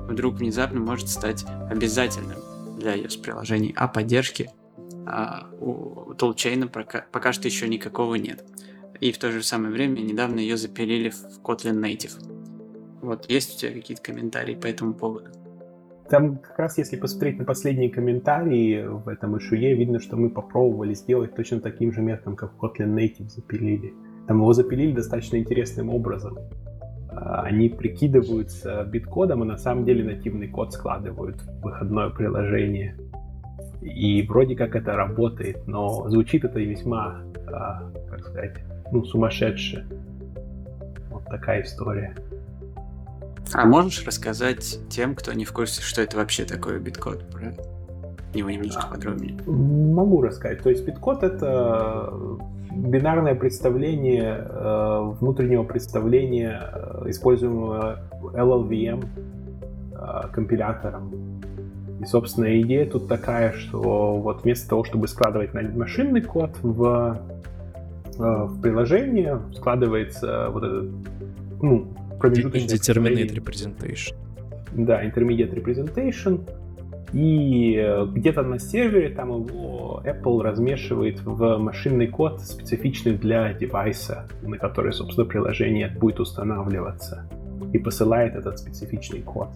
[0.08, 2.38] вдруг внезапно может стать обязательным
[2.78, 4.50] для iOS-приложений, а поддержки
[5.06, 8.44] а, у толчейна пока, пока что еще никакого нет.
[9.00, 12.47] И в то же самое время недавно ее запилили в Kotlin Native.
[13.02, 15.30] Вот, есть у тебя какие-то комментарии по этому поводу?
[16.08, 20.94] Там как раз, если посмотреть на последние комментарии в этом ишуе, видно, что мы попробовали
[20.94, 23.92] сделать точно таким же методом, как Kotlin Native запилили.
[24.26, 26.38] Там его запилили достаточно интересным образом.
[27.10, 32.96] А, Они прикидываются биткодом, и на самом деле нативный код складывают в выходное приложение.
[33.82, 38.56] И вроде как это работает, но звучит это весьма, а, как сказать,
[38.92, 39.86] ну, сумасшедше.
[41.10, 42.14] Вот такая история.
[43.54, 47.28] А можешь рассказать тем, кто не в курсе, что это вообще такое биткод?
[47.30, 47.54] Про
[48.34, 48.94] него немножко А.
[48.94, 49.38] подробнее.
[49.46, 50.62] Могу рассказать.
[50.62, 52.12] То есть биткод это
[52.70, 59.06] бинарное представление э, внутреннего представления, э, используемого LLVM
[59.92, 61.10] э, компилятором.
[62.00, 67.18] И, собственно, идея тут такая, что вот вместо того, чтобы складывать машинный код в,
[68.16, 70.90] в приложение, складывается вот этот,
[71.60, 71.88] ну,
[72.18, 74.14] промежуточное Indeterminate representation.
[74.72, 76.48] Да, intermediate representation.
[77.12, 84.58] И где-то на сервере там его Apple размешивает в машинный код, специфичный для девайса, на
[84.58, 87.26] который, собственно, приложение будет устанавливаться.
[87.72, 89.48] И посылает этот специфичный код.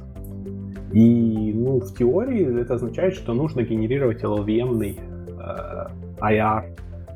[0.92, 5.86] И, ну, в теории это означает, что нужно генерировать LLVM-ный э,
[6.20, 6.64] IR,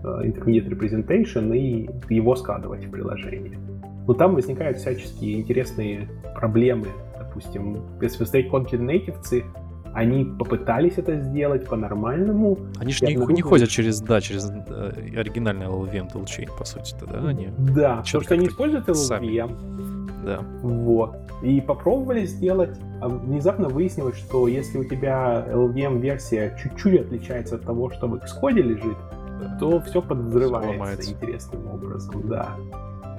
[0.03, 3.59] э, Intermediate Representation, и его складывать в приложение.
[4.07, 6.89] Но там возникают всяческие интересные проблемы.
[7.19, 9.45] Допустим, если посмотреть Kotlin нейтивцы,
[9.97, 12.59] они попытались это сделать по-нормальному.
[12.79, 17.27] Они же не, не ходят через, да, через э, оригинальный LLVM toolchain, по сути, да?
[17.27, 18.95] Они да, потому что они используют LLVM.
[18.95, 20.27] Сами.
[20.27, 20.41] Да.
[20.61, 21.17] Вот.
[21.43, 27.91] И попробовали сделать, а внезапно выяснилось, что если у тебя LVM-версия чуть-чуть отличается от того,
[27.91, 28.97] что в Xcode лежит,
[29.61, 32.57] то все подвзрывается интересным образом, да.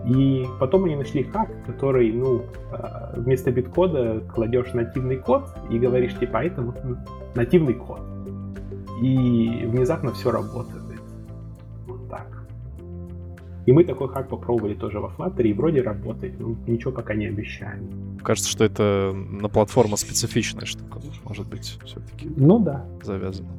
[0.07, 6.17] И потом они нашли хак, который, ну, а, вместо биткода кладешь нативный код и говоришь,
[6.17, 6.77] типа, «А это вот
[7.35, 7.99] нативный код.
[9.01, 10.83] И внезапно все работает.
[11.87, 12.27] Вот так.
[13.65, 17.25] И мы такой хак попробовали тоже во Flutter, и вроде работает, но ничего пока не
[17.25, 18.17] обещаем.
[18.23, 22.29] Кажется, что это на платформа специфичная штука, может быть, все-таки.
[22.37, 22.85] Ну да.
[23.03, 23.49] Завязано.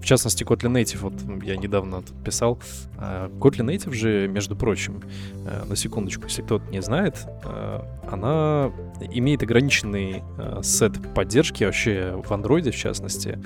[0.00, 2.58] В частности, Kotlin Native, вот я недавно тут писал.
[2.96, 5.02] А, Kotlin Native же, между прочим,
[5.44, 7.80] э, на секундочку, если кто-то не знает, э,
[8.10, 8.72] она
[9.10, 13.38] имеет ограниченный э, сет поддержки вообще в Android, в частности.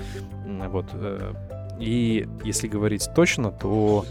[0.67, 0.85] Вот.
[1.79, 4.05] И если говорить точно, то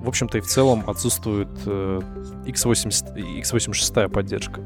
[0.00, 4.60] в общем-то и в целом отсутствует x80, x86 поддержка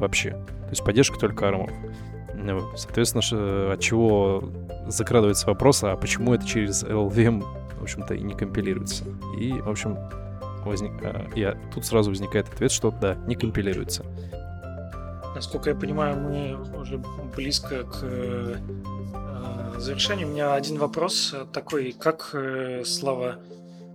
[0.00, 0.30] вообще.
[0.30, 1.70] То есть поддержка только армов.
[2.76, 4.44] Соответственно, от чего
[4.88, 7.42] закрадывается вопрос, а почему это через LLVM,
[7.78, 9.04] в общем-то, и не компилируется.
[9.38, 9.96] И, в общем,
[10.64, 10.92] возник...
[11.34, 14.04] и а, тут сразу возникает ответ, что да, не компилируется.
[15.34, 16.98] Насколько я понимаю, мы уже
[17.36, 18.56] близко к э,
[19.76, 20.28] завершению.
[20.28, 23.36] У меня один вопрос такой, как, э, Слава,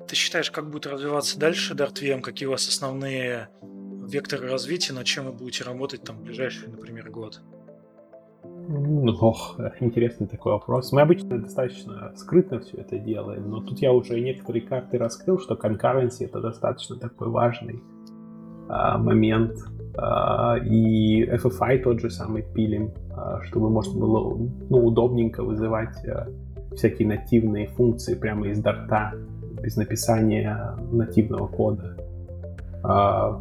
[0.07, 3.49] ты считаешь, как будет развиваться дальше DartVM, какие у вас основные
[4.07, 7.41] векторы развития, над чем вы будете работать там в ближайший, например, год?
[9.21, 10.91] Ох, интересный такой вопрос.
[10.91, 15.55] Мы обычно достаточно скрытно все это делаем, но тут я уже некоторые карты раскрыл, что
[15.55, 17.81] concurrency это достаточно такой важный
[18.69, 19.57] а, момент.
[19.97, 24.37] А, и FFI тот же самый пилим, а, чтобы можно было
[24.69, 26.29] ну, удобненько вызывать а,
[26.75, 29.13] всякие нативные функции прямо из дарта
[29.61, 31.97] без написания нативного кода.
[32.83, 33.31] А,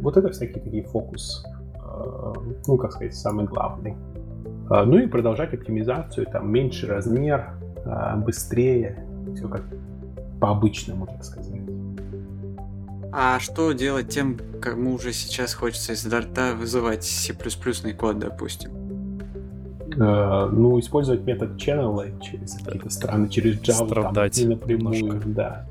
[0.00, 1.44] вот это всякие такие фокус,
[1.80, 2.32] а,
[2.68, 3.96] ну, как сказать, самый главный.
[4.68, 7.50] А, ну и продолжать оптимизацию, там меньше размер,
[7.84, 9.04] а, быстрее,
[9.34, 9.62] все как
[10.40, 11.46] по-обычному, так сказать.
[13.12, 17.32] А что делать тем, кому уже сейчас хочется из дарта вызывать C++
[17.94, 18.70] код, допустим?
[19.96, 25.28] Uh, ну, использовать метод channel через какие-то страны, через Java, Страдать там, не напрямую, немножко.
[25.30, 25.66] да.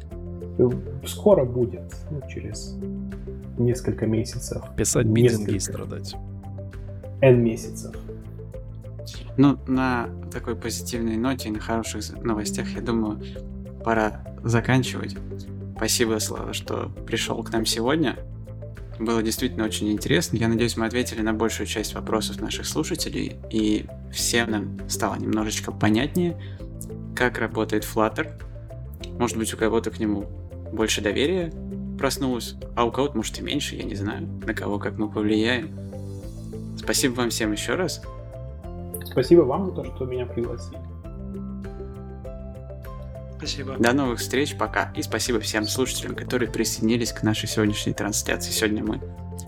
[1.05, 2.75] Скоро будет, ну, через
[3.59, 4.63] несколько месяцев.
[4.75, 6.15] Писать митинги и страдать.
[7.21, 7.95] N месяцев.
[9.37, 13.21] Ну, на такой позитивной ноте и на хороших новостях, я думаю,
[13.83, 15.17] пора заканчивать.
[15.75, 18.17] Спасибо, Слава, что пришел к нам сегодня.
[18.97, 20.37] Было действительно очень интересно.
[20.37, 25.73] Я надеюсь, мы ответили на большую часть вопросов наших слушателей, и всем нам стало немножечко
[25.73, 26.39] понятнее,
[27.13, 28.41] как работает Flutter.
[29.19, 30.25] Может быть, у кого-то к нему
[30.71, 31.51] больше доверия
[31.97, 35.77] проснулось, а у кого-то, может, и меньше, я не знаю, на кого как мы повлияем.
[36.77, 38.01] Спасибо вам всем еще раз.
[39.05, 40.79] Спасибо вам за то, что меня пригласили.
[43.37, 43.75] Спасибо.
[43.77, 44.91] До новых встреч, пока.
[44.95, 48.51] И спасибо всем слушателям, которые присоединились к нашей сегодняшней трансляции.
[48.51, 49.01] Сегодня мы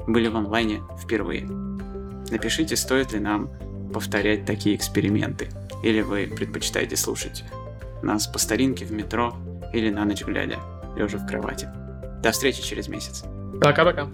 [0.07, 1.47] были в онлайне впервые.
[2.29, 3.49] Напишите, стоит ли нам
[3.93, 5.49] повторять такие эксперименты.
[5.83, 7.43] Или вы предпочитаете слушать
[8.03, 9.35] нас по старинке в метро
[9.73, 10.59] или на ночь глядя,
[10.95, 11.67] лежа в кровати.
[12.21, 13.23] До встречи через месяц.
[13.61, 14.07] Пока-пока.